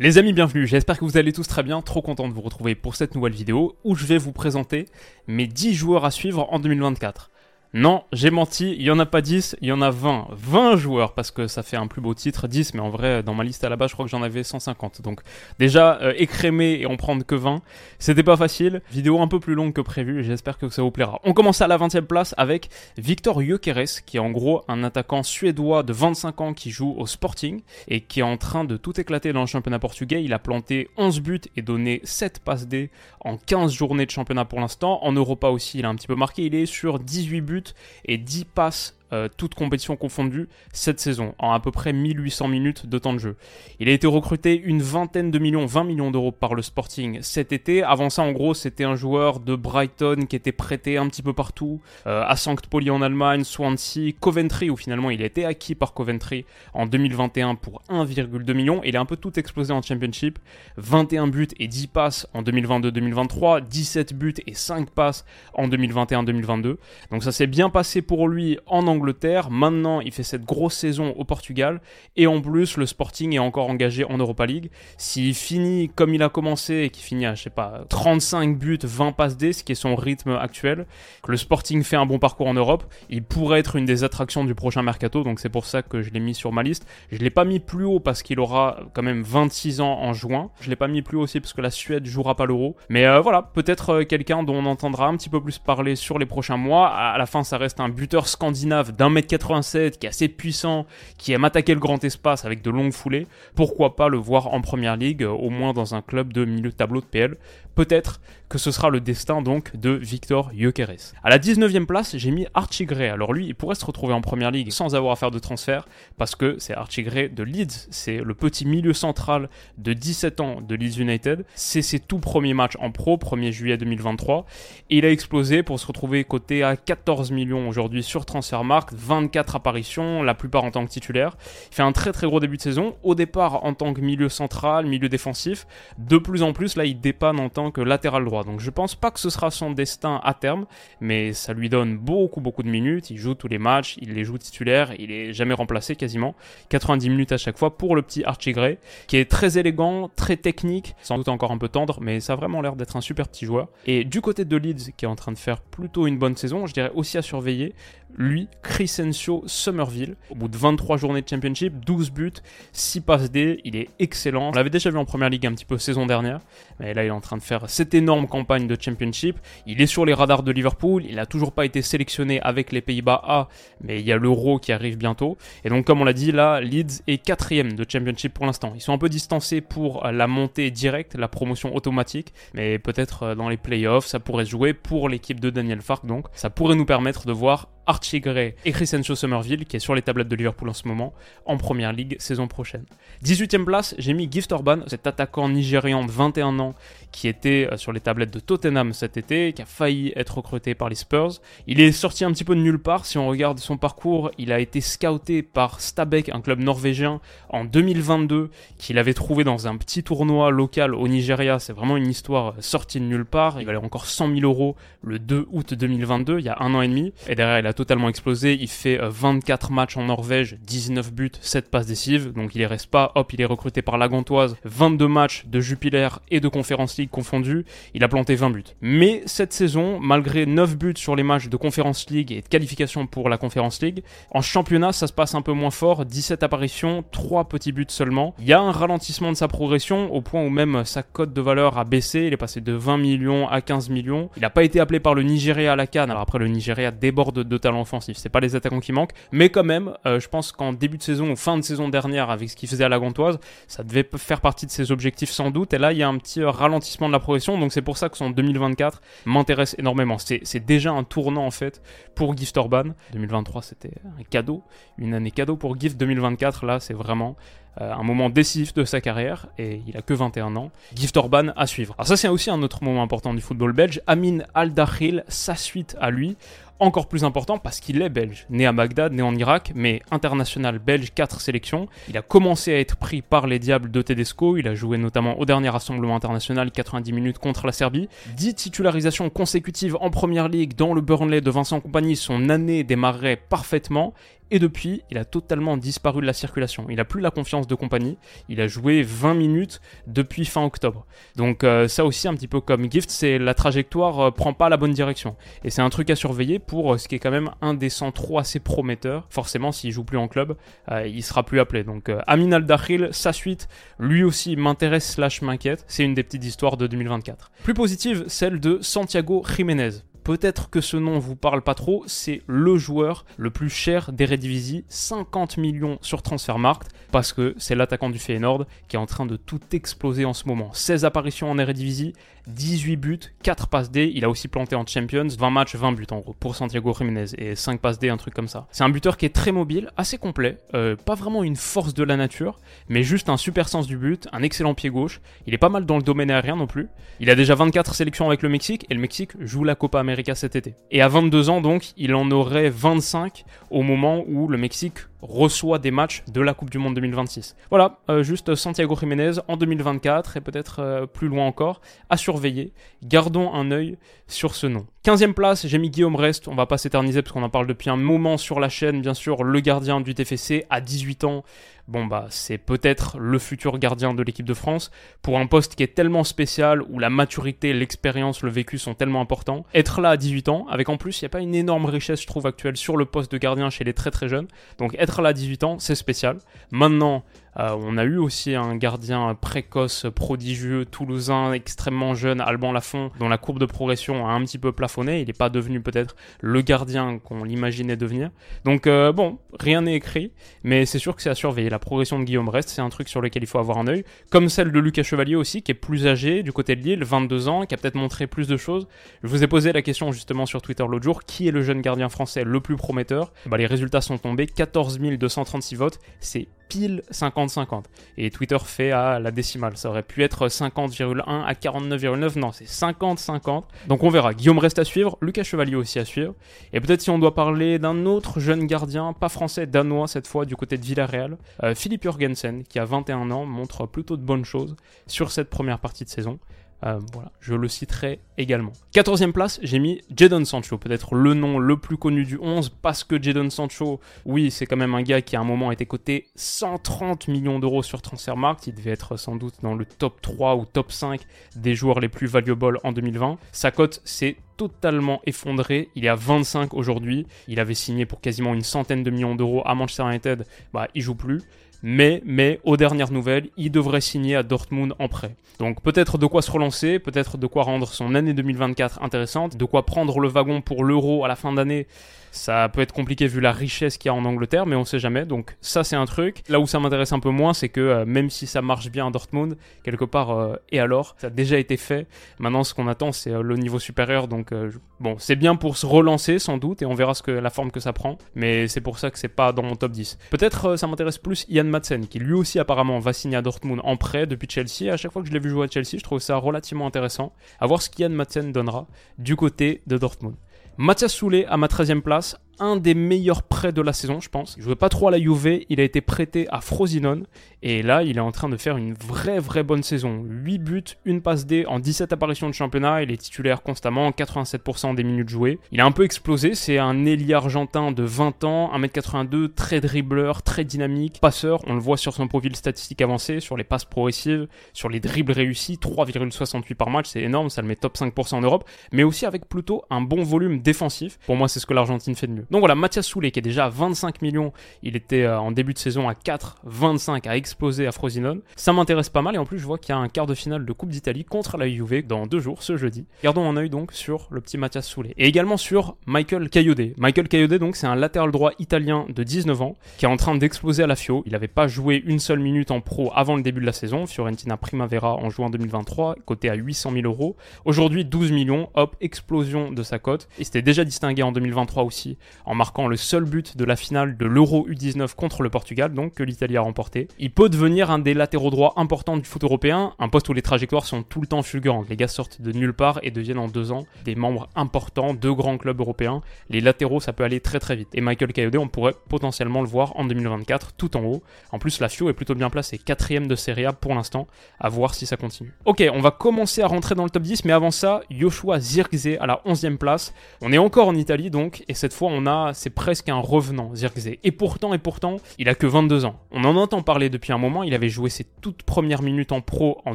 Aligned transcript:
Les 0.00 0.18
amis, 0.18 0.32
bienvenue. 0.32 0.66
J'espère 0.66 0.98
que 0.98 1.04
vous 1.04 1.18
allez 1.18 1.32
tous 1.32 1.46
très 1.46 1.62
bien. 1.62 1.80
Trop 1.80 2.02
content 2.02 2.26
de 2.26 2.32
vous 2.32 2.40
retrouver 2.40 2.74
pour 2.74 2.96
cette 2.96 3.14
nouvelle 3.14 3.32
vidéo 3.32 3.76
où 3.84 3.94
je 3.94 4.06
vais 4.06 4.18
vous 4.18 4.32
présenter 4.32 4.86
mes 5.28 5.46
10 5.46 5.72
joueurs 5.72 6.04
à 6.04 6.10
suivre 6.10 6.52
en 6.52 6.58
2024. 6.58 7.30
Non, 7.76 8.04
j'ai 8.12 8.30
menti, 8.30 8.76
il 8.78 8.82
y 8.82 8.90
en 8.92 9.00
a 9.00 9.04
pas 9.04 9.20
10, 9.20 9.56
il 9.60 9.66
y 9.66 9.72
en 9.72 9.82
a 9.82 9.90
20. 9.90 10.28
20 10.30 10.76
joueurs, 10.76 11.12
parce 11.12 11.32
que 11.32 11.48
ça 11.48 11.64
fait 11.64 11.76
un 11.76 11.88
plus 11.88 12.00
beau 12.00 12.14
titre, 12.14 12.46
10, 12.46 12.74
mais 12.74 12.80
en 12.80 12.88
vrai, 12.88 13.24
dans 13.24 13.34
ma 13.34 13.42
liste 13.42 13.64
à 13.64 13.68
la 13.68 13.74
base, 13.74 13.88
je 13.90 13.94
crois 13.94 14.04
que 14.04 14.12
j'en 14.12 14.22
avais 14.22 14.44
150. 14.44 15.02
Donc, 15.02 15.22
déjà, 15.58 15.98
euh, 16.00 16.14
écrémer 16.16 16.78
et 16.78 16.86
en 16.86 16.96
prendre 16.96 17.26
que 17.26 17.34
20, 17.34 17.62
c'était 17.98 18.22
pas 18.22 18.36
facile. 18.36 18.80
Vidéo 18.92 19.20
un 19.20 19.26
peu 19.26 19.40
plus 19.40 19.56
longue 19.56 19.72
que 19.72 19.80
prévu, 19.80 20.22
j'espère 20.22 20.56
que 20.56 20.68
ça 20.68 20.82
vous 20.82 20.92
plaira. 20.92 21.18
On 21.24 21.32
commence 21.32 21.62
à 21.62 21.66
la 21.66 21.76
20 21.76 21.96
e 21.96 22.00
place 22.02 22.32
avec 22.38 22.68
Victor 22.96 23.42
Gyökeres, 23.42 24.04
qui 24.06 24.18
est 24.18 24.20
en 24.20 24.30
gros 24.30 24.62
un 24.68 24.84
attaquant 24.84 25.24
suédois 25.24 25.82
de 25.82 25.92
25 25.92 26.40
ans 26.42 26.54
qui 26.54 26.70
joue 26.70 26.94
au 26.96 27.08
Sporting 27.08 27.62
et 27.88 28.02
qui 28.02 28.20
est 28.20 28.22
en 28.22 28.36
train 28.36 28.62
de 28.62 28.76
tout 28.76 29.00
éclater 29.00 29.32
dans 29.32 29.40
le 29.40 29.48
championnat 29.48 29.80
portugais. 29.80 30.22
Il 30.22 30.32
a 30.32 30.38
planté 30.38 30.90
11 30.96 31.20
buts 31.20 31.40
et 31.56 31.62
donné 31.62 32.02
7 32.04 32.38
passes 32.38 32.68
D 32.68 32.90
en 33.18 33.36
15 33.36 33.72
journées 33.72 34.06
de 34.06 34.12
championnat 34.12 34.44
pour 34.44 34.60
l'instant. 34.60 35.00
En 35.02 35.10
Europa 35.10 35.48
aussi, 35.48 35.80
il 35.80 35.84
a 35.86 35.88
un 35.88 35.96
petit 35.96 36.06
peu 36.06 36.14
marqué. 36.14 36.44
Il 36.44 36.54
est 36.54 36.66
sur 36.66 37.00
18 37.00 37.40
buts 37.40 37.63
et 38.04 38.18
10 38.18 38.44
passes 38.44 38.94
euh, 39.14 39.28
toutes 39.36 39.54
compétitions 39.54 39.96
confondues 39.96 40.48
cette 40.72 40.98
saison, 40.98 41.34
en 41.38 41.52
à 41.52 41.60
peu 41.60 41.70
près 41.70 41.92
1800 41.92 42.48
minutes 42.48 42.86
de 42.86 42.98
temps 42.98 43.12
de 43.12 43.18
jeu. 43.18 43.36
Il 43.78 43.88
a 43.88 43.92
été 43.92 44.06
recruté 44.06 44.60
une 44.60 44.82
vingtaine 44.82 45.30
de 45.30 45.38
millions, 45.38 45.66
20 45.66 45.84
millions 45.84 46.10
d'euros 46.10 46.32
par 46.32 46.54
le 46.54 46.62
Sporting 46.62 47.20
cet 47.22 47.52
été. 47.52 47.84
Avant 47.84 48.10
ça, 48.10 48.22
en 48.22 48.32
gros, 48.32 48.54
c'était 48.54 48.82
un 48.82 48.96
joueur 48.96 49.38
de 49.38 49.54
Brighton 49.54 50.26
qui 50.28 50.34
était 50.34 50.52
prêté 50.52 50.98
un 50.98 51.06
petit 51.08 51.22
peu 51.22 51.32
partout, 51.32 51.80
euh, 52.06 52.24
à 52.26 52.34
St. 52.34 52.66
Pauli 52.68 52.90
en 52.90 53.02
Allemagne, 53.02 53.44
Swansea, 53.44 54.12
Coventry, 54.18 54.68
où 54.68 54.76
finalement 54.76 55.10
il 55.10 55.22
a 55.22 55.26
été 55.26 55.44
acquis 55.44 55.76
par 55.76 55.94
Coventry 55.94 56.44
en 56.72 56.86
2021 56.86 57.54
pour 57.54 57.82
1,2 57.88 58.52
million. 58.52 58.80
Il 58.84 58.96
a 58.96 59.00
un 59.00 59.04
peu 59.04 59.16
tout 59.16 59.38
explosé 59.38 59.72
en 59.72 59.80
Championship. 59.80 60.40
21 60.76 61.28
buts 61.28 61.48
et 61.60 61.68
10 61.68 61.86
passes 61.86 62.26
en 62.34 62.42
2022-2023, 62.42 63.62
17 63.62 64.14
buts 64.14 64.34
et 64.46 64.54
5 64.54 64.90
passes 64.90 65.24
en 65.54 65.68
2021-2022. 65.68 66.76
Donc 67.10 67.22
ça 67.22 67.30
s'est 67.30 67.46
bien 67.46 67.70
passé 67.70 68.02
pour 68.02 68.28
lui 68.28 68.58
en 68.66 68.86
Angleterre. 68.86 69.03
Maintenant, 69.50 70.00
il 70.00 70.12
fait 70.12 70.22
cette 70.22 70.44
grosse 70.44 70.74
saison 70.74 71.14
au 71.16 71.24
Portugal. 71.24 71.80
Et 72.16 72.26
en 72.26 72.40
plus, 72.40 72.76
le 72.76 72.86
Sporting 72.86 73.34
est 73.34 73.38
encore 73.38 73.68
engagé 73.68 74.04
en 74.04 74.16
Europa 74.18 74.46
League. 74.46 74.70
S'il 74.96 75.34
finit 75.34 75.90
comme 75.94 76.14
il 76.14 76.22
a 76.22 76.28
commencé 76.28 76.74
et 76.74 76.90
qu'il 76.90 77.04
finit 77.04 77.26
à, 77.26 77.34
je 77.34 77.42
sais 77.42 77.50
pas, 77.50 77.84
35 77.88 78.58
buts, 78.58 78.78
20 78.82 79.12
passes 79.12 79.36
D, 79.36 79.52
ce 79.52 79.64
qui 79.64 79.72
est 79.72 79.76
son 79.76 79.94
rythme 79.94 80.32
actuel, 80.32 80.86
le 81.26 81.36
Sporting 81.36 81.82
fait 81.82 81.96
un 81.96 82.06
bon 82.06 82.18
parcours 82.18 82.46
en 82.46 82.54
Europe, 82.54 82.84
il 83.10 83.22
pourrait 83.22 83.60
être 83.60 83.76
une 83.76 83.84
des 83.84 84.04
attractions 84.04 84.44
du 84.44 84.54
prochain 84.54 84.82
mercato. 84.82 85.22
Donc 85.22 85.40
c'est 85.40 85.48
pour 85.48 85.66
ça 85.66 85.82
que 85.82 86.02
je 86.02 86.10
l'ai 86.10 86.20
mis 86.20 86.34
sur 86.34 86.52
ma 86.52 86.62
liste. 86.62 86.86
Je 87.10 87.18
l'ai 87.18 87.30
pas 87.30 87.44
mis 87.44 87.60
plus 87.60 87.84
haut 87.84 88.00
parce 88.00 88.22
qu'il 88.22 88.40
aura 88.40 88.78
quand 88.92 89.02
même 89.02 89.22
26 89.22 89.80
ans 89.80 89.98
en 90.00 90.12
juin. 90.12 90.50
Je 90.60 90.70
l'ai 90.70 90.76
pas 90.76 90.88
mis 90.88 91.02
plus 91.02 91.16
haut 91.16 91.22
aussi 91.22 91.40
parce 91.40 91.52
que 91.52 91.60
la 91.60 91.70
Suède 91.70 92.06
jouera 92.06 92.34
pas 92.34 92.46
l'Euro. 92.46 92.76
Mais 92.88 93.06
euh, 93.06 93.20
voilà, 93.20 93.42
peut-être 93.42 93.90
euh, 93.90 94.04
quelqu'un 94.04 94.42
dont 94.42 94.54
on 94.54 94.66
entendra 94.66 95.06
un 95.06 95.16
petit 95.16 95.28
peu 95.28 95.40
plus 95.40 95.58
parler 95.58 95.96
sur 95.96 96.18
les 96.18 96.26
prochains 96.26 96.56
mois. 96.56 96.88
À 96.88 97.18
la 97.18 97.26
fin, 97.26 97.44
ça 97.44 97.58
reste 97.58 97.80
un 97.80 97.88
buteur 97.88 98.28
scandinave 98.28 98.83
d'un 98.92 99.10
mètre 99.10 99.28
87, 99.28 99.98
qui 99.98 100.06
est 100.06 100.10
assez 100.10 100.28
puissant, 100.28 100.86
qui 101.18 101.32
aime 101.32 101.44
attaquer 101.44 101.74
le 101.74 101.80
grand 101.80 102.02
espace 102.04 102.44
avec 102.44 102.62
de 102.62 102.70
longues 102.70 102.92
foulées, 102.92 103.26
pourquoi 103.54 103.96
pas 103.96 104.08
le 104.08 104.18
voir 104.18 104.52
en 104.52 104.60
première 104.60 104.96
ligue, 104.96 105.22
euh, 105.22 105.30
au 105.30 105.50
moins 105.50 105.72
dans 105.72 105.94
un 105.94 106.02
club 106.02 106.32
de 106.32 106.44
milieu 106.44 106.70
de 106.70 106.74
tableau 106.74 107.00
de 107.00 107.06
PL. 107.06 107.36
Peut-être 107.74 108.20
que 108.54 108.58
ce 108.58 108.70
sera 108.70 108.88
le 108.88 109.00
destin 109.00 109.42
donc 109.42 109.74
de 109.74 109.90
Victor 109.90 110.52
Gyökeres. 110.54 111.14
À 111.24 111.28
la 111.28 111.40
19e 111.40 111.86
place, 111.86 112.16
j'ai 112.16 112.30
mis 112.30 112.46
Archie 112.54 112.86
Gray. 112.86 113.08
Alors 113.08 113.32
lui, 113.32 113.46
il 113.46 113.56
pourrait 113.56 113.74
se 113.74 113.84
retrouver 113.84 114.14
en 114.14 114.20
première 114.20 114.52
ligue 114.52 114.70
sans 114.70 114.94
avoir 114.94 115.10
à 115.10 115.16
faire 115.16 115.32
de 115.32 115.40
transfert 115.40 115.88
parce 116.18 116.36
que 116.36 116.54
c'est 116.60 116.72
Archie 116.72 117.02
Gray 117.02 117.28
de 117.28 117.42
Leeds, 117.42 117.88
c'est 117.90 118.18
le 118.18 118.32
petit 118.32 118.64
milieu 118.64 118.92
central 118.92 119.48
de 119.76 119.92
17 119.92 120.38
ans 120.38 120.60
de 120.60 120.76
Leeds 120.76 121.00
United. 121.00 121.44
C'est 121.56 121.82
ses 121.82 121.98
tout 121.98 122.20
premiers 122.20 122.54
matchs 122.54 122.76
en 122.78 122.92
pro, 122.92 123.16
1er 123.16 123.50
juillet 123.50 123.76
2023 123.76 124.46
et 124.88 124.98
il 124.98 125.04
a 125.04 125.10
explosé 125.10 125.64
pour 125.64 125.80
se 125.80 125.88
retrouver 125.88 126.22
coté 126.22 126.62
à 126.62 126.76
14 126.76 127.32
millions 127.32 127.68
aujourd'hui 127.68 128.04
sur 128.04 128.24
Transfermarkt, 128.24 128.94
24 128.94 129.56
apparitions, 129.56 130.22
la 130.22 130.34
plupart 130.34 130.62
en 130.62 130.70
tant 130.70 130.86
que 130.86 130.92
titulaire. 130.92 131.36
Il 131.72 131.74
fait 131.74 131.82
un 131.82 131.90
très 131.90 132.12
très 132.12 132.28
gros 132.28 132.38
début 132.38 132.58
de 132.58 132.62
saison, 132.62 132.94
au 133.02 133.16
départ 133.16 133.64
en 133.64 133.74
tant 133.74 133.92
que 133.92 134.00
milieu 134.00 134.28
central, 134.28 134.86
milieu 134.86 135.08
défensif, 135.08 135.66
de 135.98 136.18
plus 136.18 136.44
en 136.44 136.52
plus 136.52 136.76
là 136.76 136.84
il 136.84 137.00
dépanne 137.00 137.40
en 137.40 137.48
tant 137.48 137.72
que 137.72 137.80
latéral 137.80 138.24
droit. 138.24 138.43
Donc 138.44 138.60
je 138.60 138.70
pense 138.70 138.94
pas 138.94 139.10
que 139.10 139.20
ce 139.20 139.30
sera 139.30 139.50
son 139.50 139.70
destin 139.70 140.20
à 140.22 140.34
terme, 140.34 140.66
mais 141.00 141.32
ça 141.32 141.52
lui 141.52 141.68
donne 141.68 141.96
beaucoup 141.96 142.40
beaucoup 142.40 142.62
de 142.62 142.68
minutes. 142.68 143.10
Il 143.10 143.18
joue 143.18 143.34
tous 143.34 143.48
les 143.48 143.58
matchs, 143.58 143.96
il 144.00 144.14
les 144.14 144.24
joue 144.24 144.38
titulaire, 144.38 144.92
il 144.98 145.10
est 145.10 145.32
jamais 145.32 145.54
remplacé 145.54 145.96
quasiment. 145.96 146.34
90 146.68 147.10
minutes 147.10 147.32
à 147.32 147.38
chaque 147.38 147.58
fois 147.58 147.76
pour 147.76 147.96
le 147.96 148.02
petit 148.02 148.24
Archie 148.24 148.52
Gray, 148.52 148.78
qui 149.06 149.16
est 149.16 149.30
très 149.30 149.58
élégant, 149.58 150.10
très 150.14 150.36
technique, 150.36 150.94
sans 151.02 151.16
doute 151.16 151.28
encore 151.28 151.52
un 151.52 151.58
peu 151.58 151.68
tendre, 151.68 152.00
mais 152.00 152.20
ça 152.20 152.34
a 152.34 152.36
vraiment 152.36 152.60
l'air 152.60 152.76
d'être 152.76 152.96
un 152.96 153.00
super 153.00 153.28
petit 153.28 153.46
joueur. 153.46 153.68
Et 153.86 154.04
du 154.04 154.20
côté 154.20 154.44
de 154.44 154.56
Leeds, 154.56 154.92
qui 154.96 155.04
est 155.04 155.08
en 155.08 155.16
train 155.16 155.32
de 155.32 155.38
faire 155.38 155.60
plutôt 155.60 156.06
une 156.06 156.18
bonne 156.18 156.36
saison, 156.36 156.66
je 156.66 156.74
dirais 156.74 156.90
aussi 156.94 157.18
à 157.18 157.22
surveiller, 157.22 157.74
lui, 158.16 158.48
Crescencio 158.62 159.42
Somerville. 159.46 160.16
Au 160.30 160.34
bout 160.34 160.48
de 160.48 160.56
23 160.56 160.96
journées 160.96 161.22
de 161.22 161.28
championship, 161.28 161.84
12 161.84 162.10
buts, 162.10 162.32
6 162.72 163.00
passes 163.00 163.30
D, 163.30 163.60
il 163.64 163.76
est 163.76 163.88
excellent. 163.98 164.48
On 164.48 164.52
l'avait 164.52 164.70
déjà 164.70 164.90
vu 164.90 164.98
en 164.98 165.04
première 165.04 165.30
ligue 165.30 165.46
un 165.46 165.52
petit 165.52 165.64
peu 165.64 165.78
saison 165.78 166.06
dernière, 166.06 166.40
mais 166.78 166.94
là 166.94 167.04
il 167.04 167.08
est 167.08 167.10
en 167.10 167.20
train 167.20 167.36
de 167.36 167.42
faire 167.42 167.68
cette 167.68 167.94
énorme 167.94 168.23
campagne 168.26 168.66
de 168.66 168.76
championship. 168.80 169.38
Il 169.66 169.80
est 169.80 169.86
sur 169.86 170.04
les 170.04 170.14
radars 170.14 170.42
de 170.42 170.52
Liverpool, 170.52 171.04
il 171.08 171.16
n'a 171.16 171.26
toujours 171.26 171.52
pas 171.52 171.64
été 171.64 171.82
sélectionné 171.82 172.40
avec 172.40 172.72
les 172.72 172.80
Pays-Bas 172.80 173.20
A, 173.24 173.48
mais 173.82 174.00
il 174.00 174.06
y 174.06 174.12
a 174.12 174.16
l'Euro 174.16 174.58
qui 174.58 174.72
arrive 174.72 174.96
bientôt. 174.96 175.36
Et 175.64 175.68
donc 175.68 175.84
comme 175.84 176.00
on 176.00 176.04
l'a 176.04 176.12
dit, 176.12 176.32
là, 176.32 176.60
Leeds 176.60 177.02
est 177.06 177.18
quatrième 177.18 177.74
de 177.74 177.84
championship 177.88 178.34
pour 178.34 178.46
l'instant. 178.46 178.72
Ils 178.74 178.80
sont 178.80 178.92
un 178.92 178.98
peu 178.98 179.08
distancés 179.08 179.60
pour 179.60 180.06
la 180.06 180.26
montée 180.26 180.70
directe, 180.70 181.14
la 181.16 181.28
promotion 181.28 181.74
automatique, 181.74 182.32
mais 182.54 182.78
peut-être 182.78 183.22
euh, 183.22 183.34
dans 183.34 183.48
les 183.48 183.56
playoffs, 183.56 184.06
ça 184.06 184.20
pourrait 184.20 184.46
jouer 184.46 184.74
pour 184.74 185.08
l'équipe 185.08 185.40
de 185.40 185.50
Daniel 185.50 185.80
Fark, 185.80 186.06
donc 186.06 186.26
ça 186.32 186.50
pourrait 186.50 186.76
nous 186.76 186.86
permettre 186.86 187.26
de 187.26 187.32
voir 187.32 187.68
Archie 187.86 188.20
Gray 188.20 188.54
et 188.64 188.72
Crescencio 188.72 189.14
Somerville, 189.14 189.64
qui 189.66 189.76
est 189.76 189.80
sur 189.80 189.94
les 189.94 190.02
tablettes 190.02 190.28
de 190.28 190.36
Liverpool 190.36 190.68
en 190.68 190.74
ce 190.74 190.88
moment, 190.88 191.12
en 191.46 191.56
première 191.56 191.92
ligue 191.92 192.16
saison 192.18 192.48
prochaine. 192.48 192.84
18ème 193.24 193.64
place, 193.64 193.94
j'ai 193.98 194.12
mis 194.12 194.28
Gift 194.30 194.52
Orban, 194.52 194.80
cet 194.86 195.06
attaquant 195.06 195.48
nigérian 195.48 196.04
de 196.04 196.10
21 196.10 196.58
ans 196.58 196.74
qui 197.14 197.28
était 197.28 197.68
euh, 197.70 197.76
sur 197.76 197.92
les 197.92 198.00
tablettes 198.00 198.32
de 198.32 198.40
Tottenham 198.40 198.92
cet 198.92 199.16
été, 199.16 199.52
qui 199.52 199.62
a 199.62 199.66
failli 199.66 200.12
être 200.16 200.38
recruté 200.38 200.74
par 200.74 200.88
les 200.88 200.96
Spurs. 200.96 201.40
Il 201.68 201.80
est 201.80 201.92
sorti 201.92 202.24
un 202.24 202.32
petit 202.32 202.42
peu 202.42 202.56
de 202.56 202.60
nulle 202.60 202.80
part. 202.80 203.06
Si 203.06 203.18
on 203.18 203.28
regarde 203.28 203.60
son 203.60 203.76
parcours, 203.76 204.32
il 204.36 204.50
a 204.50 204.58
été 204.58 204.80
scouté 204.80 205.42
par 205.42 205.80
Stabæk, 205.80 206.30
un 206.30 206.40
club 206.40 206.58
norvégien, 206.58 207.20
en 207.50 207.64
2022, 207.64 208.50
qu'il 208.78 208.98
avait 208.98 209.14
trouvé 209.14 209.44
dans 209.44 209.68
un 209.68 209.76
petit 209.76 210.02
tournoi 210.02 210.50
local 210.50 210.92
au 210.92 211.06
Nigeria. 211.06 211.60
C'est 211.60 211.72
vraiment 211.72 211.96
une 211.96 212.10
histoire 212.10 212.48
euh, 212.48 212.60
sortie 212.60 212.98
de 212.98 213.04
nulle 213.04 213.26
part. 213.26 213.60
Il 213.60 213.66
valait 213.66 213.78
encore 213.78 214.06
100 214.06 214.34
000 214.34 214.40
euros 214.40 214.74
le 215.02 215.20
2 215.20 215.46
août 215.52 215.72
2022, 215.72 216.40
il 216.40 216.44
y 216.44 216.48
a 216.48 216.56
un 216.58 216.74
an 216.74 216.82
et 216.82 216.88
demi. 216.88 217.12
Et 217.28 217.36
derrière, 217.36 217.60
il 217.60 217.66
a 217.66 217.73
totalement 217.74 218.08
explosé. 218.08 218.56
Il 218.58 218.68
fait 218.68 218.98
24 219.00 219.70
euh, 219.70 219.74
matchs 219.74 219.96
en 219.96 220.04
Norvège, 220.04 220.56
19 220.62 221.12
buts, 221.12 221.32
7 221.40 221.70
passes 221.70 221.86
décisives. 221.86 222.32
Donc 222.32 222.54
il 222.54 222.60
y 222.60 222.66
reste 222.66 222.86
pas. 222.86 223.12
Hop, 223.14 223.32
il 223.32 223.40
est 223.40 223.46
recruté 223.46 223.82
par 223.82 223.98
la 223.98 224.08
Gantoise. 224.08 224.56
22 224.64 225.08
matchs 225.08 225.44
de 225.46 225.60
Jupiler 225.60 226.08
et 226.30 226.40
de 226.40 226.48
Conference 226.48 226.96
League 226.96 227.10
confondus. 227.10 227.64
Il 227.94 228.04
a 228.04 228.08
planté 228.08 228.34
20 228.34 228.50
buts. 228.50 228.64
Mais 228.80 229.22
cette 229.26 229.52
saison, 229.52 229.98
malgré 230.00 230.46
9 230.46 230.76
buts 230.76 230.94
sur 230.96 231.16
les 231.16 231.22
matchs 231.22 231.48
de 231.48 231.56
Conference 231.56 232.08
League 232.10 232.32
et 232.32 232.40
de 232.40 232.48
qualification 232.48 233.06
pour 233.06 233.28
la 233.28 233.38
Conference 233.38 233.82
League, 233.82 234.02
en 234.30 234.40
championnat, 234.40 234.92
ça 234.92 235.06
se 235.06 235.12
passe 235.12 235.34
un 235.34 235.42
peu 235.42 235.52
moins 235.52 235.70
fort. 235.70 236.04
17 236.04 236.42
apparitions, 236.42 237.04
3 237.12 237.48
petits 237.48 237.72
buts 237.72 237.84
seulement. 237.88 238.34
Il 238.38 238.46
y 238.46 238.52
a 238.52 238.60
un 238.60 238.72
ralentissement 238.72 239.30
de 239.30 239.36
sa 239.36 239.48
progression 239.48 240.12
au 240.14 240.20
point 240.20 240.42
où 240.42 240.50
même 240.50 240.84
sa 240.84 241.02
cote 241.02 241.32
de 241.32 241.40
valeur 241.40 241.78
a 241.78 241.84
baissé. 241.84 242.24
Il 242.26 242.32
est 242.32 242.38
passé 242.38 242.60
de 242.60 242.72
20 242.72 242.98
millions 242.98 243.48
à 243.48 243.60
15 243.60 243.90
millions. 243.90 244.30
Il 244.36 244.42
n'a 244.42 244.50
pas 244.50 244.64
été 244.64 244.80
appelé 244.80 245.00
par 245.00 245.14
le 245.14 245.22
Nigeria 245.22 245.72
à 245.72 245.76
la 245.76 245.86
Cannes. 245.86 246.10
Alors 246.10 246.22
après, 246.22 246.38
le 246.38 246.48
Nigeria 246.48 246.90
déborde 246.90 247.42
de 247.42 247.58
talent 247.64 247.80
offensif. 247.80 248.16
C'est 248.16 248.28
pas 248.28 248.40
les 248.40 248.54
attaquants 248.56 248.80
qui 248.80 248.92
manquent, 248.92 249.12
mais 249.32 249.48
quand 249.48 249.64
même, 249.64 249.94
euh, 250.06 250.20
je 250.20 250.28
pense 250.28 250.52
qu'en 250.52 250.72
début 250.72 250.98
de 250.98 251.02
saison 251.02 251.30
ou 251.32 251.36
fin 251.36 251.56
de 251.56 251.62
saison 251.62 251.88
dernière, 251.88 252.30
avec 252.30 252.50
ce 252.50 252.56
qu'il 252.56 252.68
faisait 252.68 252.84
à 252.84 252.88
la 252.88 252.98
Gantoise, 252.98 253.38
ça 253.66 253.82
devait 253.82 254.08
faire 254.16 254.40
partie 254.40 254.66
de 254.66 254.70
ses 254.70 254.92
objectifs 254.92 255.30
sans 255.30 255.50
doute. 255.50 255.72
Et 255.74 255.78
là, 255.78 255.92
il 255.92 255.98
y 255.98 256.02
a 256.02 256.08
un 256.08 256.18
petit 256.18 256.42
ralentissement 256.44 257.08
de 257.08 257.12
la 257.12 257.20
progression, 257.20 257.58
donc 257.58 257.72
c'est 257.72 257.82
pour 257.82 257.96
ça 257.96 258.08
que 258.08 258.16
son 258.16 258.30
2024 258.30 259.00
m'intéresse 259.24 259.74
énormément. 259.78 260.18
C'est 260.18 260.64
déjà 260.64 260.92
un 260.92 261.04
tournant 261.04 261.46
en 261.46 261.50
fait 261.50 261.82
pour 262.14 262.36
Gift 262.36 262.56
Orban. 262.56 262.84
2023, 263.12 263.62
c'était 263.62 263.94
un 264.18 264.22
cadeau, 264.24 264.62
une 264.98 265.14
année 265.14 265.30
cadeau 265.30 265.56
pour 265.56 265.78
Gift. 265.78 265.96
2024, 265.98 266.66
là, 266.66 266.80
c'est 266.80 266.94
vraiment 266.94 267.36
euh, 267.80 267.92
un 267.92 268.04
moment 268.04 268.30
décisif 268.30 268.72
de 268.74 268.84
sa 268.84 269.00
carrière, 269.00 269.48
et 269.58 269.82
il 269.88 269.96
a 269.96 270.02
que 270.02 270.14
21 270.14 270.54
ans. 270.54 270.70
Gift 270.94 271.16
Orban 271.16 271.48
à 271.56 271.66
suivre. 271.66 271.94
Alors 271.98 272.06
ça 272.06 272.16
c'est 272.16 272.28
aussi 272.28 272.48
un 272.48 272.62
autre 272.62 272.84
moment 272.84 273.02
important 273.02 273.34
du 273.34 273.40
football 273.40 273.72
belge. 273.72 274.00
Amin 274.06 274.38
Al-Dakhil, 274.54 275.24
sa 275.26 275.56
suite 275.56 275.96
à 276.00 276.10
lui, 276.10 276.36
encore 276.80 277.08
plus 277.08 277.24
important 277.24 277.58
parce 277.58 277.80
qu'il 277.80 278.02
est 278.02 278.08
belge, 278.08 278.46
né 278.50 278.66
à 278.66 278.72
Bagdad, 278.72 279.12
né 279.12 279.22
en 279.22 279.34
Irak, 279.34 279.72
mais 279.74 280.02
international 280.10 280.78
belge, 280.78 281.12
4 281.14 281.40
sélections. 281.40 281.86
Il 282.08 282.16
a 282.16 282.22
commencé 282.22 282.72
à 282.72 282.80
être 282.80 282.96
pris 282.96 283.22
par 283.22 283.46
les 283.46 283.58
Diables 283.58 283.90
de 283.90 284.02
Tedesco, 284.02 284.56
il 284.56 284.68
a 284.68 284.74
joué 284.74 284.98
notamment 284.98 285.38
au 285.38 285.44
dernier 285.44 285.68
rassemblement 285.68 286.16
international 286.16 286.70
90 286.70 287.12
minutes 287.12 287.38
contre 287.38 287.66
la 287.66 287.72
Serbie. 287.72 288.08
10 288.36 288.54
titularisations 288.54 289.30
consécutives 289.30 289.96
en 290.00 290.10
première 290.10 290.48
ligue 290.48 290.74
dans 290.74 290.94
le 290.94 291.00
Burnley 291.00 291.40
de 291.40 291.50
Vincent 291.50 291.80
Compagnie, 291.80 292.16
son 292.16 292.48
année 292.48 292.84
démarrait 292.84 293.36
parfaitement 293.36 294.14
et 294.50 294.58
depuis, 294.58 295.02
il 295.10 295.18
a 295.18 295.24
totalement 295.24 295.76
disparu 295.76 296.20
de 296.20 296.26
la 296.26 296.32
circulation. 296.32 296.86
Il 296.90 296.96
n'a 296.96 297.04
plus 297.04 297.20
la 297.20 297.30
confiance 297.30 297.66
de 297.66 297.74
compagnie. 297.74 298.18
Il 298.48 298.60
a 298.60 298.68
joué 298.68 299.02
20 299.02 299.34
minutes 299.34 299.80
depuis 300.06 300.44
fin 300.44 300.62
octobre. 300.62 301.06
Donc 301.36 301.64
euh, 301.64 301.88
ça 301.88 302.04
aussi, 302.04 302.28
un 302.28 302.34
petit 302.34 302.48
peu 302.48 302.60
comme 302.60 302.90
Gift, 302.90 303.10
c'est 303.10 303.38
la 303.38 303.54
trajectoire 303.54 304.20
euh, 304.20 304.30
prend 304.30 304.52
pas 304.52 304.68
la 304.68 304.76
bonne 304.76 304.92
direction. 304.92 305.36
Et 305.64 305.70
c'est 305.70 305.82
un 305.82 305.90
truc 305.90 306.10
à 306.10 306.16
surveiller 306.16 306.58
pour 306.58 306.94
euh, 306.94 306.98
ce 306.98 307.08
qui 307.08 307.14
est 307.14 307.18
quand 307.18 307.30
même 307.30 307.50
un 307.62 307.74
des 307.74 307.88
centraux 307.88 308.38
assez 308.38 308.60
prometteurs. 308.60 309.26
Forcément, 309.30 309.72
s'il 309.72 309.92
joue 309.92 310.04
plus 310.04 310.18
en 310.18 310.28
club, 310.28 310.56
il 311.04 311.22
sera 311.22 311.42
plus 311.42 311.60
appelé. 311.60 311.82
Donc 311.82 312.10
Amin 312.26 312.52
Al-Dakhil, 312.52 313.08
sa 313.12 313.32
suite, 313.32 313.68
lui 313.98 314.22
aussi 314.22 314.56
m'intéresse 314.56 315.12
slash 315.12 315.42
m'inquiète. 315.42 315.84
C'est 315.88 316.04
une 316.04 316.14
des 316.14 316.22
petites 316.22 316.44
histoires 316.44 316.76
de 316.76 316.86
2024. 316.86 317.50
Plus 317.62 317.74
positive, 317.74 318.24
celle 318.28 318.60
de 318.60 318.78
Santiago 318.82 319.42
Jiménez. 319.56 319.90
Peut-être 320.24 320.70
que 320.70 320.80
ce 320.80 320.96
nom 320.96 321.18
vous 321.18 321.36
parle 321.36 321.60
pas 321.60 321.74
trop, 321.74 322.02
c'est 322.06 322.40
le 322.46 322.78
joueur 322.78 323.26
le 323.36 323.50
plus 323.50 323.68
cher 323.68 324.10
d'Eredivisie, 324.10 324.86
50 324.88 325.58
millions 325.58 325.98
sur 326.00 326.22
Transfermarkt, 326.22 326.88
parce 327.12 327.34
que 327.34 327.54
c'est 327.58 327.74
l'attaquant 327.74 328.08
du 328.08 328.18
Feyenoord 328.18 328.64
qui 328.88 328.96
est 328.96 328.98
en 328.98 329.04
train 329.04 329.26
de 329.26 329.36
tout 329.36 329.60
exploser 329.72 330.24
en 330.24 330.32
ce 330.32 330.48
moment. 330.48 330.72
16 330.72 331.04
apparitions 331.04 331.50
en 331.50 331.58
Eredivisie, 331.58 332.14
18 332.46 332.96
buts, 332.96 333.20
4 333.42 333.68
passes 333.68 333.90
D, 333.90 334.10
il 334.14 334.24
a 334.24 334.30
aussi 334.30 334.48
planté 334.48 334.76
en 334.76 334.86
Champions, 334.86 335.28
20 335.28 335.50
matchs, 335.50 335.76
20 335.76 335.92
buts 335.92 336.06
en 336.10 336.20
gros, 336.20 336.34
pour 336.38 336.56
Santiago 336.56 336.94
Jiménez, 336.96 337.26
et 337.38 337.54
5 337.54 337.80
passes 337.80 337.98
D, 337.98 338.08
un 338.08 338.16
truc 338.16 338.34
comme 338.34 338.48
ça. 338.48 338.66
C'est 338.70 338.84
un 338.84 338.88
buteur 338.88 339.16
qui 339.16 339.26
est 339.26 339.34
très 339.34 339.52
mobile, 339.52 339.90
assez 339.96 340.18
complet, 340.18 340.58
euh, 340.74 340.96
pas 340.96 341.14
vraiment 341.14 341.42
une 341.42 341.56
force 341.56 341.94
de 341.94 342.02
la 342.02 342.16
nature, 342.16 342.58
mais 342.88 343.02
juste 343.02 343.28
un 343.28 343.36
super 343.36 343.68
sens 343.68 343.86
du 343.86 343.96
but, 343.96 344.26
un 344.32 344.42
excellent 344.42 344.74
pied 344.74 344.90
gauche, 344.90 345.20
il 345.46 345.54
est 345.54 345.58
pas 345.58 345.68
mal 345.68 345.86
dans 345.86 345.96
le 345.96 346.02
domaine 346.02 346.30
aérien 346.30 346.56
non 346.56 346.66
plus, 346.66 346.88
il 347.20 347.30
a 347.30 347.34
déjà 347.34 347.54
24 347.54 347.94
sélections 347.94 348.26
avec 348.26 348.42
le 348.42 348.48
Mexique, 348.48 348.86
et 348.90 348.94
le 348.94 349.00
Mexique 349.00 349.32
joue 349.40 349.64
la 349.64 349.74
Copa 349.74 350.00
América 350.00 350.13
cet 350.36 350.56
été. 350.56 350.74
Et 350.90 351.02
à 351.02 351.08
22 351.08 351.50
ans, 351.50 351.60
donc, 351.60 351.92
il 351.96 352.14
en 352.14 352.30
aurait 352.30 352.70
25 352.70 353.44
au 353.70 353.82
moment 353.82 354.24
où 354.26 354.48
le 354.48 354.58
Mexique 354.58 354.98
reçoit 355.24 355.78
des 355.78 355.90
matchs 355.90 356.22
de 356.30 356.40
la 356.40 356.54
Coupe 356.54 356.70
du 356.70 356.78
Monde 356.78 356.94
2026. 356.94 357.56
Voilà, 357.70 357.98
euh, 358.10 358.22
juste 358.22 358.54
Santiago 358.54 358.94
Jiménez 358.94 359.32
en 359.48 359.56
2024 359.56 360.36
et 360.36 360.40
peut-être 360.40 360.80
euh, 360.80 361.06
plus 361.06 361.28
loin 361.28 361.46
encore 361.46 361.80
à 362.10 362.16
surveiller. 362.16 362.72
Gardons 363.02 363.52
un 363.52 363.70
œil 363.70 363.96
sur 364.26 364.54
ce 364.54 364.66
nom. 364.66 364.86
15e 365.04 365.34
place, 365.34 365.66
j'ai 365.66 365.78
mis 365.78 365.90
Guillaume 365.90 366.16
Rest, 366.16 366.48
on 366.48 366.54
va 366.54 366.66
pas 366.66 366.78
s'éterniser 366.78 367.22
parce 367.22 367.32
qu'on 367.32 367.42
en 367.42 367.50
parle 367.50 367.66
depuis 367.66 367.90
un 367.90 367.96
moment 367.96 368.38
sur 368.38 368.58
la 368.58 368.68
chaîne, 368.70 369.02
bien 369.02 369.12
sûr, 369.12 369.44
le 369.44 369.60
gardien 369.60 370.00
du 370.00 370.14
TFC 370.14 370.64
à 370.70 370.80
18 370.80 371.24
ans. 371.24 371.44
Bon 371.86 372.06
bah 372.06 372.28
c'est 372.30 372.56
peut-être 372.56 373.18
le 373.18 373.38
futur 373.38 373.78
gardien 373.78 374.14
de 374.14 374.22
l'équipe 374.22 374.46
de 374.46 374.54
France 374.54 374.90
pour 375.20 375.38
un 375.38 375.46
poste 375.46 375.74
qui 375.74 375.82
est 375.82 375.94
tellement 375.94 376.24
spécial 376.24 376.80
où 376.80 376.98
la 376.98 377.10
maturité, 377.10 377.74
l'expérience, 377.74 378.40
le 378.40 378.50
vécu 378.50 378.78
sont 378.78 378.94
tellement 378.94 379.20
importants. 379.20 379.66
Être 379.74 380.00
là 380.00 380.10
à 380.10 380.16
18 380.16 380.48
ans, 380.48 380.66
avec 380.70 380.88
en 380.88 380.96
plus 380.96 381.20
il 381.20 381.24
n'y 381.24 381.26
a 381.26 381.28
pas 381.28 381.40
une 381.40 381.54
énorme 381.54 381.84
richesse 381.84 382.22
je 382.22 382.26
trouve 382.26 382.46
actuelle 382.46 382.78
sur 382.78 382.96
le 382.96 383.04
poste 383.04 383.30
de 383.30 383.36
gardien 383.36 383.68
chez 383.68 383.84
les 383.84 383.92
très 383.92 384.10
très 384.10 384.28
jeunes. 384.28 384.48
Donc 384.78 384.96
être 384.98 385.13
à 385.22 385.32
18 385.32 385.64
ans, 385.64 385.78
c'est 385.78 385.94
spécial. 385.94 386.38
Maintenant, 386.70 387.22
euh, 387.58 387.76
on 387.78 387.96
a 387.96 388.04
eu 388.04 388.16
aussi 388.16 388.54
un 388.54 388.76
gardien 388.76 389.36
précoce, 389.40 390.06
prodigieux, 390.14 390.84
toulousain, 390.84 391.52
extrêmement 391.52 392.14
jeune, 392.14 392.40
Alban 392.40 392.72
Lafont, 392.72 393.10
dont 393.18 393.28
la 393.28 393.38
courbe 393.38 393.58
de 393.58 393.66
progression 393.66 394.26
a 394.26 394.32
un 394.32 394.44
petit 394.44 394.58
peu 394.58 394.72
plafonné. 394.72 395.20
Il 395.20 395.26
n'est 395.26 395.32
pas 395.32 395.50
devenu 395.50 395.80
peut-être 395.80 396.16
le 396.40 396.60
gardien 396.62 397.18
qu'on 397.18 397.44
l'imaginait 397.44 397.96
devenir. 397.96 398.30
Donc 398.64 398.86
euh, 398.86 399.12
bon, 399.12 399.38
rien 399.58 399.82
n'est 399.82 399.94
écrit, 399.94 400.32
mais 400.62 400.86
c'est 400.86 400.98
sûr 400.98 401.14
que 401.14 401.22
c'est 401.22 401.30
à 401.30 401.34
surveiller. 401.34 401.70
La 401.70 401.78
progression 401.78 402.18
de 402.18 402.24
Guillaume 402.24 402.48
Rest, 402.48 402.70
c'est 402.70 402.82
un 402.82 402.88
truc 402.88 403.08
sur 403.08 403.20
lequel 403.20 403.42
il 403.42 403.46
faut 403.46 403.58
avoir 403.58 403.78
un 403.78 403.86
œil. 403.86 404.04
Comme 404.30 404.48
celle 404.48 404.72
de 404.72 404.78
Lucas 404.78 405.02
Chevalier 405.02 405.36
aussi, 405.36 405.62
qui 405.62 405.72
est 405.72 405.74
plus 405.74 406.06
âgé 406.06 406.42
du 406.42 406.52
côté 406.52 406.76
de 406.76 406.82
Lille, 406.82 407.04
22 407.04 407.48
ans, 407.48 407.66
qui 407.66 407.74
a 407.74 407.78
peut-être 407.78 407.94
montré 407.94 408.26
plus 408.26 408.48
de 408.48 408.56
choses. 408.56 408.88
Je 409.22 409.28
vous 409.28 409.44
ai 409.44 409.46
posé 409.46 409.72
la 409.72 409.82
question 409.82 410.12
justement 410.12 410.46
sur 410.46 410.62
Twitter 410.62 410.84
l'autre 410.88 411.04
jour, 411.04 411.22
qui 411.24 411.48
est 411.48 411.52
le 411.52 411.62
jeune 411.62 411.80
gardien 411.80 412.08
français 412.08 412.44
le 412.44 412.60
plus 412.60 412.76
prometteur? 412.76 413.32
Bah, 413.46 413.56
Les 413.56 413.66
résultats 413.66 414.00
sont 414.00 414.18
tombés, 414.18 414.46
14 414.46 414.98
236 414.98 415.74
votes, 415.76 415.98
c'est 416.20 416.48
pile 416.68 417.02
50-50. 417.10 417.84
Et 418.18 418.30
Twitter 418.30 418.58
fait 418.64 418.90
à 418.90 419.18
la 419.18 419.30
décimale. 419.30 419.76
Ça 419.76 419.90
aurait 419.90 420.02
pu 420.02 420.22
être 420.22 420.48
50,1 420.48 421.22
à 421.26 421.52
49,9. 421.52 422.38
Non, 422.38 422.52
c'est 422.52 422.64
50-50. 422.64 423.64
Donc 423.88 424.02
on 424.02 424.10
verra. 424.10 424.34
Guillaume 424.34 424.58
reste 424.58 424.78
à 424.78 424.84
suivre. 424.84 425.18
Lucas 425.20 425.44
Chevalier 425.44 425.76
aussi 425.76 425.98
à 425.98 426.04
suivre. 426.04 426.34
Et 426.72 426.80
peut-être 426.80 427.00
si 427.00 427.10
on 427.10 427.18
doit 427.18 427.34
parler 427.34 427.78
d'un 427.78 428.06
autre 428.06 428.40
jeune 428.40 428.66
gardien, 428.66 429.12
pas 429.12 429.28
français, 429.28 429.66
danois 429.66 430.08
cette 430.08 430.26
fois, 430.26 430.44
du 430.44 430.56
côté 430.56 430.78
de 430.78 430.84
Villarreal, 430.84 431.36
euh, 431.62 431.74
Philippe 431.74 432.02
Jurgensen, 432.02 432.64
qui 432.64 432.78
a 432.78 432.84
21 432.84 433.30
ans, 433.30 433.46
montre 433.46 433.86
plutôt 433.86 434.16
de 434.16 434.22
bonnes 434.22 434.44
choses 434.44 434.76
sur 435.06 435.30
cette 435.30 435.50
première 435.50 435.78
partie 435.78 436.04
de 436.04 436.10
saison. 436.10 436.38
Euh, 436.84 437.00
je 437.40 437.54
le 437.54 437.68
citerai 437.68 438.20
également. 438.36 438.72
14e 438.94 439.32
place, 439.32 439.58
j'ai 439.62 439.78
mis 439.78 440.02
Jadon 440.14 440.44
Sancho, 440.44 440.76
peut-être 440.76 441.14
le 441.14 441.34
nom 441.34 441.58
le 441.58 441.76
plus 441.76 441.96
connu 441.96 442.24
du 442.24 442.38
11, 442.40 442.70
parce 442.82 443.04
que 443.04 443.20
Jadon 443.22 443.48
Sancho, 443.48 444.00
oui, 444.26 444.50
c'est 444.50 444.66
quand 444.66 444.76
même 444.76 444.94
un 444.94 445.02
gars 445.02 445.22
qui 445.22 445.36
à 445.36 445.40
un 445.40 445.44
moment 445.44 445.72
été 445.72 445.86
coté 445.86 446.26
130 446.36 447.28
millions 447.28 447.58
d'euros 447.58 447.82
sur 447.82 448.02
Transfermarkt, 448.02 448.66
il 448.66 448.74
devait 448.74 448.90
être 448.90 449.16
sans 449.16 449.36
doute 449.36 449.54
dans 449.62 449.74
le 449.74 449.84
top 449.84 450.20
3 450.20 450.56
ou 450.56 450.66
top 450.66 450.92
5 450.92 451.20
des 451.56 451.74
joueurs 451.74 452.00
les 452.00 452.08
plus 452.08 452.26
valuables 452.26 452.80
en 452.84 452.92
2020. 452.92 453.38
Sa 453.52 453.70
cote 453.70 454.00
s'est 454.04 454.36
totalement 454.56 455.20
effondré. 455.26 455.88
Il 455.94 456.04
est 456.04 456.08
à 456.08 456.14
25 456.14 456.74
aujourd'hui. 456.74 457.26
Il 457.48 457.60
avait 457.60 457.74
signé 457.74 458.06
pour 458.06 458.20
quasiment 458.20 458.54
une 458.54 458.62
centaine 458.62 459.02
de 459.02 459.10
millions 459.10 459.34
d'euros 459.34 459.62
à 459.64 459.74
Manchester 459.74 460.04
United. 460.04 460.46
Bah, 460.72 460.88
il 460.94 461.02
joue 461.02 461.14
plus. 461.14 461.42
Mais, 461.86 462.22
mais, 462.24 462.60
aux 462.64 462.78
dernières 462.78 463.12
nouvelles, 463.12 463.50
il 463.58 463.70
devrait 463.70 464.00
signer 464.00 464.36
à 464.36 464.42
Dortmund 464.42 464.94
en 464.98 465.06
prêt. 465.08 465.36
Donc 465.58 465.82
peut-être 465.82 466.16
de 466.16 466.24
quoi 466.24 466.40
se 466.40 466.50
relancer, 466.50 466.98
peut-être 466.98 467.36
de 467.36 467.46
quoi 467.46 467.62
rendre 467.62 467.86
son 467.88 468.14
année 468.14 468.32
2024 468.32 469.02
intéressante, 469.02 469.58
de 469.58 469.64
quoi 469.66 469.84
prendre 469.84 470.18
le 470.18 470.28
wagon 470.28 470.62
pour 470.62 470.82
l'euro 470.82 471.26
à 471.26 471.28
la 471.28 471.36
fin 471.36 471.52
d'année 471.52 471.86
ça 472.34 472.68
peut 472.68 472.80
être 472.80 472.92
compliqué 472.92 473.28
vu 473.28 473.40
la 473.40 473.52
richesse 473.52 473.96
qu'il 473.96 474.08
y 474.08 474.10
a 474.10 474.14
en 474.14 474.24
Angleterre, 474.24 474.66
mais 474.66 474.74
on 474.74 474.84
sait 474.84 474.98
jamais. 474.98 475.24
Donc 475.24 475.56
ça 475.60 475.84
c'est 475.84 475.96
un 475.96 476.04
truc. 476.04 476.42
Là 476.48 476.58
où 476.58 476.66
ça 476.66 476.80
m'intéresse 476.80 477.12
un 477.12 477.20
peu 477.20 477.30
moins, 477.30 477.54
c'est 477.54 477.68
que 477.68 477.80
euh, 477.80 478.04
même 478.04 478.28
si 478.28 478.46
ça 478.46 478.60
marche 478.60 478.90
bien 478.90 479.06
à 479.06 479.10
Dortmund, 479.10 479.56
quelque 479.84 480.04
part, 480.04 480.30
euh, 480.32 480.56
et 480.72 480.80
alors, 480.80 481.14
ça 481.18 481.28
a 481.28 481.30
déjà 481.30 481.58
été 481.58 481.76
fait. 481.76 482.08
Maintenant 482.40 482.64
ce 482.64 482.74
qu'on 482.74 482.88
attend 482.88 483.12
c'est 483.12 483.30
euh, 483.30 483.40
le 483.40 483.56
niveau 483.56 483.78
supérieur. 483.78 484.26
Donc 484.26 484.52
bon, 484.98 485.16
c'est 485.18 485.36
bien 485.36 485.54
pour 485.54 485.76
se 485.76 485.86
relancer 485.86 486.40
sans 486.40 486.58
doute, 486.58 486.82
et 486.82 486.86
on 486.86 486.94
verra 486.94 487.14
ce 487.14 487.22
que 487.22 487.30
la 487.30 487.50
forme 487.50 487.70
que 487.70 487.80
ça 487.80 487.92
prend. 487.92 488.18
Mais 488.34 488.66
c'est 488.66 488.80
pour 488.80 488.98
ça 488.98 489.10
que 489.10 489.18
c'est 489.18 489.28
pas 489.28 489.52
dans 489.52 489.62
mon 489.62 489.76
top 489.76 489.92
10. 489.92 490.18
Peut-être 490.30 490.76
ça 490.76 490.88
m'intéresse 490.88 491.18
plus 491.18 491.46
Ian 491.48 491.64
Madsen, 491.74 492.06
qui 492.06 492.20
lui 492.20 492.34
aussi 492.34 492.60
apparemment 492.60 493.00
va 493.00 493.12
signer 493.12 493.36
à 493.36 493.42
Dortmund 493.42 493.80
en 493.82 493.96
prêt 493.96 494.28
depuis 494.28 494.46
Chelsea. 494.48 494.92
À 494.92 494.96
chaque 494.96 495.10
fois 495.10 495.22
que 495.22 495.28
je 495.28 495.32
l'ai 495.32 495.40
vu 495.40 495.50
jouer 495.50 495.66
à 495.66 495.68
Chelsea, 495.68 495.98
je 495.98 496.04
trouve 496.04 496.20
ça 496.20 496.36
relativement 496.36 496.86
intéressant. 496.86 497.32
À 497.58 497.66
voir 497.66 497.82
ce 497.82 497.90
qu'Ian 497.90 498.10
Madsen 498.10 498.52
donnera 498.52 498.86
du 499.18 499.34
côté 499.34 499.82
de 499.88 499.98
Dortmund. 499.98 500.36
Mathias 500.76 501.12
Soulet 501.12 501.46
à 501.46 501.56
ma 501.56 501.66
13e 501.66 502.00
place, 502.00 502.36
un 502.58 502.76
des 502.76 502.94
meilleurs 502.94 503.42
prêts 503.42 503.72
de 503.72 503.82
la 503.82 503.92
saison, 503.92 504.20
je 504.20 504.28
pense. 504.28 504.54
Il 504.56 504.62
jouait 504.62 504.76
pas 504.76 504.88
trop 504.88 505.08
à 505.08 505.10
la 505.10 505.18
il 505.18 505.80
a 505.80 505.82
été 505.82 506.00
prêté 506.00 506.46
à 506.50 506.60
Frosinone 506.60 507.26
et 507.62 507.82
là, 507.82 508.02
il 508.02 508.18
est 508.18 508.20
en 508.20 508.30
train 508.30 508.50
de 508.50 508.56
faire 508.58 508.76
une 508.76 508.92
vraie 508.92 509.38
vraie 509.38 509.62
bonne 509.62 509.82
saison. 509.82 510.22
8 510.28 510.58
buts, 510.58 510.84
une 511.06 511.22
passe 511.22 511.46
D 511.46 511.64
en 511.66 511.78
17 511.78 512.12
apparitions 512.12 512.48
de 512.48 512.54
championnat, 512.54 513.02
il 513.02 513.10
est 513.10 513.16
titulaire 513.16 513.62
constamment, 513.62 514.10
87% 514.10 514.94
des 514.94 515.02
minutes 515.02 515.30
jouées. 515.30 515.58
Il 515.72 515.80
a 515.80 515.86
un 515.86 515.90
peu 515.90 516.04
explosé, 516.04 516.54
c'est 516.54 516.78
un 516.78 517.06
ailier 517.06 517.32
argentin 517.32 517.90
de 517.90 518.02
20 518.02 518.44
ans, 518.44 518.70
1m82, 518.76 519.54
très 519.54 519.80
dribbleur, 519.80 520.42
très 520.42 520.64
dynamique, 520.64 521.20
passeur, 521.20 521.60
on 521.66 521.74
le 521.74 521.80
voit 521.80 521.96
sur 521.96 522.12
son 522.12 522.28
profil 522.28 522.54
statistique 522.54 523.00
avancé, 523.00 523.40
sur 523.40 523.56
les 523.56 523.64
passes 523.64 523.86
progressives, 523.86 524.46
sur 524.74 524.90
les 524.90 525.00
dribbles 525.00 525.32
réussis, 525.32 525.78
3,68 525.80 526.74
par 526.74 526.90
match, 526.90 527.06
c'est 527.08 527.22
énorme, 527.22 527.48
ça 527.48 527.62
le 527.62 527.68
met 527.68 527.76
top 527.76 527.96
5% 527.96 528.34
en 528.34 528.40
Europe, 528.42 528.68
mais 528.92 529.04
aussi 529.04 529.24
avec 529.24 529.48
plutôt 529.48 529.84
un 529.88 530.02
bon 530.02 530.22
volume 530.22 530.60
défensif. 530.60 531.18
Pour 531.26 531.36
moi, 531.36 531.48
c'est 531.48 531.60
ce 531.60 531.66
que 531.66 531.74
l'Argentine 531.74 532.14
fait 532.14 532.26
de 532.26 532.32
mieux. 532.32 532.43
Donc 532.50 532.60
voilà, 532.60 532.74
Mathias 532.74 533.06
Soulet 533.06 533.30
qui 533.30 533.38
est 533.38 533.42
déjà 533.42 533.66
à 533.66 533.68
25 533.68 534.22
millions, 534.22 534.52
il 534.82 534.96
était 534.96 535.26
en 535.26 535.50
début 535.50 535.74
de 535.74 535.78
saison 535.78 536.08
à 536.08 536.14
4, 536.14 536.58
25, 536.64 537.26
a 537.26 537.36
explosé 537.36 537.86
à 537.86 537.92
Frosinone. 537.92 538.40
Ça 538.56 538.72
m'intéresse 538.72 539.08
pas 539.08 539.22
mal 539.22 539.34
et 539.34 539.38
en 539.38 539.44
plus 539.44 539.58
je 539.58 539.64
vois 539.64 539.78
qu'il 539.78 539.90
y 539.90 539.92
a 539.92 539.98
un 539.98 540.08
quart 540.08 540.26
de 540.26 540.34
finale 540.34 540.64
de 540.64 540.72
Coupe 540.72 540.90
d'Italie 540.90 541.24
contre 541.24 541.56
la 541.56 541.68
Juve 541.68 542.06
dans 542.06 542.26
deux 542.26 542.40
jours, 542.40 542.62
ce 542.62 542.76
jeudi. 542.76 543.06
Gardons 543.22 543.48
un 543.48 543.56
œil 543.56 543.70
donc 543.70 543.92
sur 543.92 544.28
le 544.30 544.40
petit 544.40 544.58
Mathias 544.58 544.86
Soulet. 544.86 545.14
Et 545.16 545.26
également 545.26 545.56
sur 545.56 545.96
Michael 546.06 546.48
Cayode. 546.48 546.94
Michael 546.96 547.28
Cayode 547.28 547.54
donc 547.54 547.76
c'est 547.76 547.86
un 547.86 547.94
latéral 547.94 548.30
droit 548.30 548.52
italien 548.58 549.06
de 549.08 549.22
19 549.22 549.62
ans 549.62 549.76
qui 549.96 550.04
est 550.04 550.08
en 550.08 550.16
train 550.16 550.34
d'exploser 550.34 550.82
à 550.82 550.86
la 550.86 550.96
Fio. 550.96 551.22
Il 551.26 551.32
n'avait 551.32 551.48
pas 551.48 551.68
joué 551.68 552.02
une 552.06 552.18
seule 552.18 552.40
minute 552.40 552.70
en 552.70 552.80
pro 552.80 553.10
avant 553.14 553.36
le 553.36 553.42
début 553.42 553.60
de 553.60 553.66
la 553.66 553.72
saison. 553.72 554.06
Fiorentina 554.06 554.56
Primavera 554.56 555.14
en 555.14 555.30
juin 555.30 555.50
2023, 555.50 556.16
coté 556.24 556.50
à 556.50 556.54
800 556.54 556.92
000 556.92 557.06
euros. 557.06 557.36
Aujourd'hui 557.64 558.04
12 558.04 558.32
millions, 558.32 558.70
hop, 558.74 558.96
explosion 559.00 559.70
de 559.72 559.82
sa 559.82 559.98
cote. 559.98 560.28
Il 560.38 560.44
s'était 560.44 560.62
déjà 560.62 560.84
distingué 560.84 561.22
en 561.22 561.32
2023 561.32 561.84
aussi 561.84 562.18
en 562.44 562.54
marquant 562.54 562.88
le 562.88 562.96
seul 562.96 563.24
but 563.24 563.56
de 563.56 563.64
la 563.64 563.76
finale 563.76 564.16
de 564.16 564.26
l'Euro 564.26 564.66
U19 564.68 565.14
contre 565.14 565.42
le 565.42 565.50
Portugal, 565.50 565.92
donc 565.92 566.14
que 566.14 566.22
l'Italie 566.22 566.56
a 566.56 566.60
remporté. 566.60 567.08
Il 567.18 567.30
peut 567.30 567.48
devenir 567.48 567.90
un 567.90 567.98
des 567.98 568.14
latéraux 568.14 568.50
droits 568.50 568.74
importants 568.76 569.16
du 569.16 569.24
foot 569.24 569.44
européen, 569.44 569.92
un 569.98 570.08
poste 570.08 570.28
où 570.28 570.32
les 570.32 570.42
trajectoires 570.42 570.86
sont 570.86 571.02
tout 571.02 571.20
le 571.20 571.26
temps 571.26 571.42
fulgurantes. 571.42 571.88
Les 571.88 571.96
gars 571.96 572.08
sortent 572.08 572.40
de 572.40 572.52
nulle 572.52 572.74
part 572.74 573.00
et 573.02 573.10
deviennent 573.10 573.38
en 573.38 573.48
deux 573.48 573.72
ans 573.72 573.84
des 574.04 574.14
membres 574.14 574.48
importants 574.54 575.14
de 575.14 575.30
grands 575.30 575.58
clubs 575.58 575.80
européens. 575.80 576.22
Les 576.50 576.60
latéraux, 576.60 577.00
ça 577.00 577.12
peut 577.12 577.24
aller 577.24 577.40
très 577.40 577.60
très 577.60 577.76
vite. 577.76 577.88
Et 577.94 578.00
Michael 578.00 578.32
Kayode, 578.32 578.56
on 578.56 578.68
pourrait 578.68 578.94
potentiellement 579.08 579.60
le 579.60 579.68
voir 579.68 579.96
en 579.96 580.04
2024 580.04 580.72
tout 580.76 580.96
en 580.96 581.04
haut. 581.04 581.22
En 581.52 581.58
plus, 581.58 581.80
la 581.80 581.88
FIO 581.88 582.08
est 582.08 582.14
plutôt 582.14 582.34
bien 582.34 582.50
placée, 582.50 582.78
quatrième 582.78 583.26
de 583.26 583.36
Serie 583.36 583.66
A 583.66 583.72
pour 583.72 583.94
l'instant, 583.94 584.26
à 584.60 584.68
voir 584.68 584.94
si 584.94 585.06
ça 585.06 585.16
continue. 585.16 585.52
Ok, 585.64 585.82
on 585.92 586.00
va 586.00 586.10
commencer 586.10 586.62
à 586.62 586.66
rentrer 586.66 586.94
dans 586.94 587.04
le 587.04 587.10
top 587.10 587.22
10, 587.22 587.44
mais 587.44 587.52
avant 587.52 587.70
ça, 587.70 588.02
Joshua 588.10 588.60
Zirkzee 588.60 589.16
à 589.18 589.26
la 589.26 589.40
11e 589.46 589.76
place. 589.76 590.14
On 590.40 590.52
est 590.52 590.58
encore 590.58 590.88
en 590.88 590.94
Italie 590.94 591.30
donc, 591.30 591.64
et 591.68 591.74
cette 591.74 591.92
fois 591.92 592.10
on 592.10 592.23
a, 592.26 592.52
c'est 592.54 592.70
presque 592.70 593.08
un 593.08 593.18
revenant, 593.18 593.74
Zirkzee. 593.74 594.18
Et 594.22 594.32
pourtant, 594.32 594.74
et 594.74 594.78
pourtant, 594.78 595.16
il 595.38 595.48
a 595.48 595.54
que 595.54 595.66
22 595.66 596.04
ans. 596.04 596.20
On 596.30 596.44
en 596.44 596.56
entend 596.56 596.82
parler 596.82 597.08
depuis 597.10 597.32
un 597.32 597.38
moment, 597.38 597.62
il 597.62 597.74
avait 597.74 597.88
joué 597.88 598.10
ses 598.10 598.24
toutes 598.40 598.62
premières 598.62 599.02
minutes 599.02 599.32
en 599.32 599.40
pro 599.40 599.80
en 599.84 599.94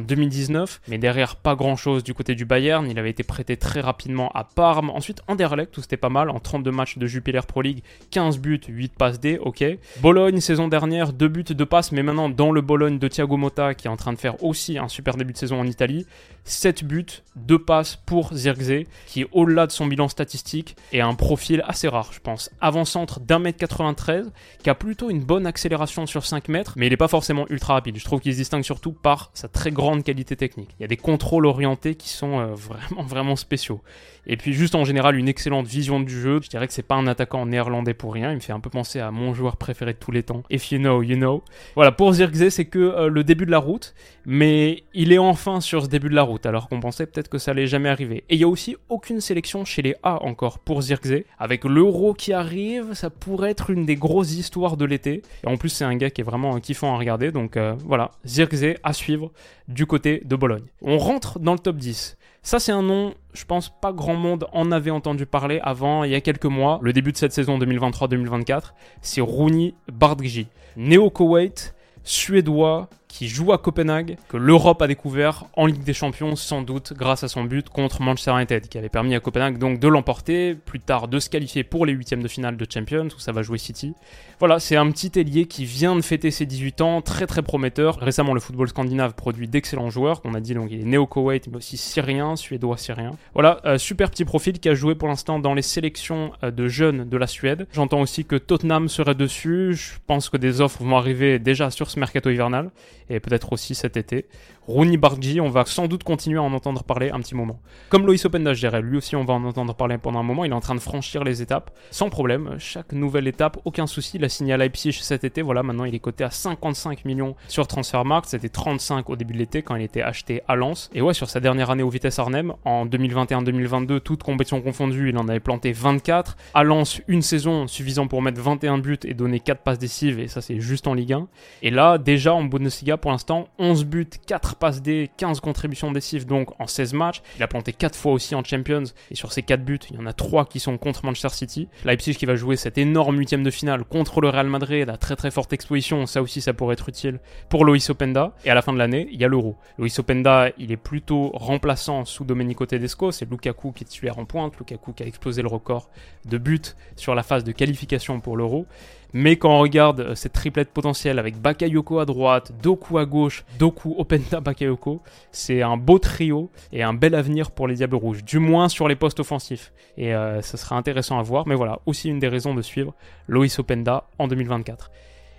2019, 0.00 0.82
mais 0.88 0.98
derrière 0.98 1.36
pas 1.36 1.54
grand 1.54 1.76
chose 1.76 2.02
du 2.02 2.14
côté 2.14 2.34
du 2.34 2.44
Bayern, 2.44 2.88
il 2.90 2.98
avait 2.98 3.10
été 3.10 3.22
prêté 3.22 3.56
très 3.56 3.80
rapidement 3.80 4.30
à 4.34 4.44
Parme, 4.44 4.90
ensuite 4.90 5.22
Anderlecht 5.28 5.76
où 5.76 5.80
c'était 5.80 5.96
pas 5.96 6.08
mal, 6.08 6.30
en 6.30 6.40
32 6.40 6.70
matchs 6.70 6.98
de 6.98 7.06
Jupiler 7.06 7.40
Pro 7.46 7.62
League, 7.62 7.82
15 8.10 8.38
buts, 8.38 8.60
8 8.68 8.94
passes 8.94 9.20
D, 9.20 9.38
ok. 9.38 9.64
Bologne 10.00 10.40
saison 10.40 10.68
dernière, 10.68 11.12
2 11.12 11.28
buts, 11.28 11.44
2 11.44 11.66
passes, 11.66 11.92
mais 11.92 12.02
maintenant 12.02 12.28
dans 12.28 12.52
le 12.52 12.60
Bologne 12.60 12.98
de 12.98 13.08
Thiago 13.08 13.36
Motta 13.36 13.74
qui 13.74 13.86
est 13.86 13.90
en 13.90 13.96
train 13.96 14.12
de 14.12 14.18
faire 14.18 14.42
aussi 14.42 14.78
un 14.78 14.88
super 14.88 15.16
début 15.16 15.32
de 15.32 15.38
saison 15.38 15.60
en 15.60 15.66
Italie, 15.66 16.06
7 16.44 16.84
buts, 16.84 17.22
2 17.36 17.58
passes 17.58 17.96
pour 17.96 18.34
Zirkzee, 18.34 18.86
qui 19.06 19.26
au-delà 19.32 19.66
de 19.66 19.72
son 19.72 19.86
bilan 19.86 20.08
statistique 20.08 20.76
et 20.92 21.00
un 21.00 21.14
profil 21.14 21.62
assez 21.66 21.88
rare, 21.88 22.12
je 22.20 22.30
pense. 22.30 22.50
Avant-centre 22.60 23.18
d'un 23.20 23.38
mètre 23.38 23.58
93, 23.58 24.30
qui 24.62 24.68
a 24.68 24.74
plutôt 24.74 25.08
une 25.08 25.20
bonne 25.20 25.46
accélération 25.46 26.04
sur 26.04 26.26
5 26.26 26.48
mètres, 26.48 26.74
mais 26.76 26.86
il 26.86 26.90
n'est 26.90 26.98
pas 26.98 27.08
forcément 27.08 27.46
ultra 27.48 27.74
rapide. 27.74 27.96
Je 27.96 28.04
trouve 28.04 28.20
qu'il 28.20 28.32
se 28.32 28.38
distingue 28.38 28.62
surtout 28.62 28.92
par 28.92 29.30
sa 29.32 29.48
très 29.48 29.70
grande 29.70 30.04
qualité 30.04 30.36
technique. 30.36 30.68
Il 30.78 30.82
y 30.82 30.84
a 30.84 30.88
des 30.88 30.98
contrôles 30.98 31.46
orientés 31.46 31.94
qui 31.94 32.10
sont 32.10 32.38
euh, 32.38 32.54
vraiment, 32.54 33.02
vraiment 33.02 33.36
spéciaux. 33.36 33.80
Et 34.26 34.36
puis 34.36 34.52
juste 34.52 34.74
en 34.74 34.84
général 34.84 35.16
une 35.16 35.28
excellente 35.28 35.66
vision 35.66 35.98
du 35.98 36.20
jeu. 36.20 36.40
Je 36.42 36.48
dirais 36.50 36.66
que 36.66 36.74
c'est 36.74 36.82
pas 36.82 36.96
un 36.96 37.06
attaquant 37.06 37.46
néerlandais 37.46 37.94
pour 37.94 38.12
rien. 38.12 38.32
Il 38.32 38.36
me 38.36 38.40
fait 38.40 38.52
un 38.52 38.60
peu 38.60 38.68
penser 38.68 39.00
à 39.00 39.10
mon 39.10 39.32
joueur 39.32 39.56
préféré 39.56 39.94
de 39.94 39.98
tous 39.98 40.12
les 40.12 40.22
temps. 40.22 40.42
If 40.50 40.70
you 40.72 40.78
know, 40.78 41.02
you 41.02 41.16
know. 41.16 41.42
Voilà, 41.74 41.90
pour 41.90 42.12
Zirkzee, 42.12 42.50
c'est 42.50 42.66
que 42.66 42.78
euh, 42.78 43.08
le 43.08 43.24
début 43.24 43.46
de 43.46 43.50
la 43.50 43.58
route, 43.58 43.94
mais 44.26 44.84
il 44.92 45.12
est 45.12 45.18
enfin 45.18 45.60
sur 45.60 45.82
ce 45.82 45.88
début 45.88 46.10
de 46.10 46.14
la 46.14 46.22
route, 46.22 46.44
alors 46.44 46.68
qu'on 46.68 46.80
pensait 46.80 47.06
peut-être 47.06 47.28
que 47.28 47.38
ça 47.38 47.52
allait 47.52 47.66
jamais 47.66 47.88
arriver. 47.88 48.24
Et 48.28 48.34
il 48.34 48.40
y 48.40 48.44
a 48.44 48.48
aussi 48.48 48.76
aucune 48.90 49.20
sélection 49.20 49.64
chez 49.64 49.80
les 49.80 49.94
A 50.02 50.22
encore 50.22 50.58
pour 50.58 50.82
Zirkzee. 50.82 51.24
Avec 51.38 51.64
l'euro 51.64 52.09
qui 52.14 52.32
arrive, 52.32 52.94
ça 52.94 53.10
pourrait 53.10 53.50
être 53.50 53.70
une 53.70 53.84
des 53.86 53.96
grosses 53.96 54.32
histoires 54.32 54.76
de 54.76 54.84
l'été. 54.84 55.22
Et 55.44 55.48
en 55.48 55.56
plus, 55.56 55.68
c'est 55.68 55.84
un 55.84 55.96
gars 55.96 56.10
qui 56.10 56.20
est 56.20 56.24
vraiment 56.24 56.58
kiffant 56.60 56.94
à 56.94 56.98
regarder. 56.98 57.32
Donc 57.32 57.56
euh, 57.56 57.74
voilà, 57.84 58.10
Zirkzee 58.24 58.76
à 58.82 58.92
suivre 58.92 59.30
du 59.68 59.86
côté 59.86 60.22
de 60.24 60.36
Bologne. 60.36 60.64
On 60.82 60.98
rentre 60.98 61.38
dans 61.38 61.52
le 61.52 61.58
top 61.58 61.76
10. 61.76 62.16
Ça, 62.42 62.58
c'est 62.58 62.72
un 62.72 62.82
nom, 62.82 63.14
je 63.34 63.44
pense 63.44 63.68
pas 63.68 63.92
grand 63.92 64.14
monde 64.14 64.46
en 64.52 64.72
avait 64.72 64.90
entendu 64.90 65.26
parler 65.26 65.60
avant, 65.62 66.04
il 66.04 66.10
y 66.10 66.14
a 66.14 66.22
quelques 66.22 66.46
mois, 66.46 66.78
le 66.82 66.94
début 66.94 67.12
de 67.12 67.18
cette 67.18 67.32
saison 67.32 67.58
2023-2024. 67.58 68.72
C'est 69.02 69.20
Rooney 69.20 69.74
Bardghji. 69.92 70.46
Néo-Koweït, 70.76 71.74
suédois, 72.02 72.88
qui 73.10 73.28
joue 73.28 73.52
à 73.52 73.58
Copenhague, 73.58 74.16
que 74.28 74.36
l'Europe 74.36 74.80
a 74.80 74.86
découvert 74.86 75.44
en 75.56 75.66
Ligue 75.66 75.82
des 75.82 75.92
Champions, 75.92 76.36
sans 76.36 76.62
doute 76.62 76.92
grâce 76.96 77.24
à 77.24 77.28
son 77.28 77.44
but 77.44 77.68
contre 77.68 78.00
Manchester 78.00 78.32
United, 78.32 78.68
qui 78.68 78.78
avait 78.78 78.88
permis 78.88 79.14
à 79.14 79.20
Copenhague 79.20 79.58
donc 79.58 79.80
de 79.80 79.88
l'emporter, 79.88 80.54
plus 80.54 80.78
tard 80.78 81.08
de 81.08 81.18
se 81.18 81.28
qualifier 81.28 81.64
pour 81.64 81.84
les 81.86 81.92
huitièmes 81.92 82.22
de 82.22 82.28
finale 82.28 82.56
de 82.56 82.66
Champions, 82.72 83.08
où 83.08 83.18
ça 83.18 83.32
va 83.32 83.42
jouer 83.42 83.58
City. 83.58 83.94
Voilà, 84.38 84.60
c'est 84.60 84.76
un 84.76 84.90
petit 84.90 85.18
ailier 85.18 85.46
qui 85.46 85.64
vient 85.64 85.96
de 85.96 86.00
fêter 86.00 86.30
ses 86.30 86.46
18 86.46 86.80
ans, 86.80 87.02
très 87.02 87.26
très 87.26 87.42
prometteur. 87.42 87.98
Récemment, 87.98 88.32
le 88.32 88.40
football 88.40 88.68
scandinave 88.68 89.14
produit 89.14 89.48
d'excellents 89.48 89.90
joueurs, 89.90 90.22
qu'on 90.22 90.34
a 90.34 90.40
dit 90.40 90.54
donc 90.54 90.68
il 90.70 90.80
est 90.80 90.84
néo-Koweït, 90.84 91.48
mais 91.48 91.56
aussi 91.56 91.76
syrien, 91.76 92.36
suédois 92.36 92.76
syrien. 92.76 93.10
Voilà, 93.34 93.60
euh, 93.66 93.76
super 93.76 94.10
petit 94.10 94.24
profil 94.24 94.60
qui 94.60 94.68
a 94.68 94.74
joué 94.74 94.94
pour 94.94 95.08
l'instant 95.08 95.40
dans 95.40 95.52
les 95.54 95.62
sélections 95.62 96.32
euh, 96.44 96.50
de 96.52 96.68
jeunes 96.68 97.08
de 97.08 97.16
la 97.16 97.26
Suède. 97.26 97.66
J'entends 97.72 98.00
aussi 98.00 98.24
que 98.24 98.36
Tottenham 98.36 98.88
serait 98.88 99.14
dessus, 99.16 99.74
je 99.74 99.90
pense 100.06 100.28
que 100.28 100.36
des 100.36 100.60
offres 100.60 100.82
vont 100.82 100.96
arriver 100.96 101.38
déjà 101.38 101.70
sur 101.70 101.90
ce 101.90 101.98
mercato 101.98 102.30
hivernal 102.30 102.70
et 103.10 103.20
peut-être 103.20 103.52
aussi 103.52 103.74
cet 103.74 103.96
été. 103.96 104.26
Rooney 104.66 104.96
Bargi, 104.96 105.40
on 105.40 105.48
va 105.48 105.64
sans 105.66 105.88
doute 105.88 106.04
continuer 106.04 106.38
à 106.38 106.42
en 106.42 106.52
entendre 106.52 106.84
parler 106.84 107.10
un 107.10 107.18
petit 107.18 107.34
moment. 107.34 107.60
Comme 107.88 108.06
Loïs 108.06 108.24
Openda, 108.24 108.54
je 108.54 108.60
dirais, 108.60 108.80
lui 108.80 108.96
aussi 108.96 109.16
on 109.16 109.24
va 109.24 109.34
en 109.34 109.44
entendre 109.44 109.74
parler 109.74 109.98
pendant 109.98 110.20
un 110.20 110.22
moment, 110.22 110.44
il 110.44 110.52
est 110.52 110.54
en 110.54 110.60
train 110.60 110.76
de 110.76 110.80
franchir 110.80 111.24
les 111.24 111.42
étapes 111.42 111.72
sans 111.90 112.08
problème, 112.08 112.54
chaque 112.58 112.92
nouvelle 112.92 113.26
étape, 113.26 113.58
aucun 113.64 113.86
souci, 113.86 114.16
il 114.18 114.24
a 114.24 114.28
signé 114.28 114.52
à 114.52 114.56
Leipzig 114.56 114.92
cet 114.92 115.24
été, 115.24 115.42
voilà, 115.42 115.62
maintenant 115.62 115.84
il 115.84 115.94
est 115.94 115.98
coté 115.98 116.22
à 116.22 116.30
55 116.30 117.04
millions 117.04 117.34
sur 117.48 117.66
Transfermarkt, 117.66 118.28
c'était 118.28 118.48
35 118.48 119.10
au 119.10 119.16
début 119.16 119.34
de 119.34 119.38
l'été 119.38 119.62
quand 119.62 119.74
il 119.74 119.82
était 119.82 120.02
acheté 120.02 120.42
à 120.46 120.54
Lens, 120.54 120.88
et 120.94 121.02
ouais, 121.02 121.14
sur 121.14 121.28
sa 121.28 121.40
dernière 121.40 121.70
année 121.70 121.82
au 121.82 121.90
Vitesse 121.90 122.18
Arnhem, 122.18 122.54
en 122.64 122.86
2021-2022, 122.86 124.00
toutes 124.00 124.22
compétitions 124.22 124.60
confondues, 124.60 125.08
il 125.08 125.18
en 125.18 125.26
avait 125.28 125.40
planté 125.40 125.72
24, 125.72 126.36
à 126.54 126.62
Lens, 126.62 127.00
une 127.08 127.22
saison 127.22 127.66
suffisant 127.66 128.06
pour 128.06 128.22
mettre 128.22 128.40
21 128.40 128.78
buts 128.78 128.98
et 129.04 129.14
donner 129.14 129.40
4 129.40 129.62
passes 129.62 129.78
décisives, 129.78 130.20
et 130.20 130.28
ça 130.28 130.40
c'est 130.40 130.60
juste 130.60 130.86
en 130.86 130.94
Ligue 130.94 131.14
1, 131.14 131.28
et 131.62 131.70
là, 131.70 131.98
déjà 131.98 132.34
en 132.34 132.44
Bundesliga, 132.44 132.96
pour 133.00 133.10
l'instant, 133.10 133.48
11 133.58 133.84
buts, 133.84 134.08
4 134.26 134.56
passes 134.56 134.82
D, 134.82 135.10
15 135.16 135.40
contributions 135.40 135.90
décisives 135.90 136.26
donc 136.26 136.48
en 136.60 136.66
16 136.66 136.92
matchs. 136.92 137.22
Il 137.36 137.42
a 137.42 137.48
planté 137.48 137.72
4 137.72 137.96
fois 137.96 138.12
aussi 138.12 138.34
en 138.34 138.44
Champions 138.44 138.84
et 139.10 139.14
sur 139.14 139.32
ces 139.32 139.42
4 139.42 139.64
buts, 139.64 139.78
il 139.90 139.96
y 139.96 139.98
en 139.98 140.06
a 140.06 140.12
3 140.12 140.46
qui 140.46 140.60
sont 140.60 140.78
contre 140.78 141.04
Manchester 141.04 141.30
City. 141.30 141.68
Leipzig 141.84 142.14
qui 142.14 142.26
va 142.26 142.36
jouer 142.36 142.56
cette 142.56 142.78
énorme 142.78 143.18
huitième 143.18 143.42
de 143.42 143.50
finale 143.50 143.84
contre 143.84 144.20
le 144.20 144.28
Real 144.28 144.46
Madrid, 144.46 144.86
la 144.86 144.96
très 144.96 145.16
très 145.16 145.30
forte 145.30 145.52
exposition, 145.52 146.06
ça 146.06 146.22
aussi 146.22 146.40
ça 146.40 146.52
pourrait 146.52 146.74
être 146.74 146.88
utile 146.88 147.20
pour 147.48 147.64
Loïs 147.64 147.88
Openda. 147.90 148.34
Et 148.44 148.50
à 148.50 148.54
la 148.54 148.62
fin 148.62 148.72
de 148.72 148.78
l'année, 148.78 149.08
il 149.10 149.20
y 149.20 149.24
a 149.24 149.28
l'Euro. 149.28 149.56
Loïs 149.78 149.98
Openda, 149.98 150.50
il 150.58 150.72
est 150.72 150.76
plutôt 150.76 151.30
remplaçant 151.34 152.04
sous 152.04 152.24
Domenico 152.24 152.66
Tedesco, 152.66 153.10
c'est 153.10 153.28
Lukaku 153.30 153.72
qui 153.72 153.84
est 153.84 153.86
titulaire 153.86 154.18
en 154.18 154.24
pointe, 154.24 154.58
Lukaku 154.58 154.92
qui 154.92 155.02
a 155.02 155.06
explosé 155.06 155.42
le 155.42 155.48
record 155.48 155.88
de 156.26 156.38
buts 156.38 156.60
sur 156.96 157.14
la 157.14 157.22
phase 157.22 157.44
de 157.44 157.52
qualification 157.52 158.20
pour 158.20 158.36
l'Euro. 158.36 158.66
Mais 159.12 159.36
quand 159.36 159.50
on 159.50 159.58
regarde 159.58 160.00
euh, 160.00 160.14
cette 160.14 160.32
triplette 160.32 160.70
potentielle 160.70 161.18
avec 161.18 161.40
Bakayoko 161.40 161.98
à 161.98 162.04
droite, 162.04 162.52
Doku 162.62 162.98
à 162.98 163.06
gauche, 163.06 163.44
Doku, 163.58 163.94
Openda, 163.98 164.40
Bakayoko, 164.40 165.00
c'est 165.32 165.62
un 165.62 165.76
beau 165.76 165.98
trio 165.98 166.50
et 166.72 166.82
un 166.82 166.94
bel 166.94 167.14
avenir 167.14 167.50
pour 167.50 167.68
les 167.68 167.76
Diables 167.76 167.96
Rouges, 167.96 168.24
du 168.24 168.38
moins 168.38 168.68
sur 168.68 168.88
les 168.88 168.96
postes 168.96 169.20
offensifs. 169.20 169.72
Et 169.96 170.14
euh, 170.14 170.42
ce 170.42 170.56
sera 170.56 170.76
intéressant 170.76 171.18
à 171.18 171.22
voir, 171.22 171.46
mais 171.46 171.54
voilà, 171.54 171.80
aussi 171.86 172.08
une 172.08 172.18
des 172.18 172.28
raisons 172.28 172.54
de 172.54 172.62
suivre 172.62 172.94
Loïs 173.26 173.58
Openda 173.58 174.04
en 174.18 174.28
2024. 174.28 174.90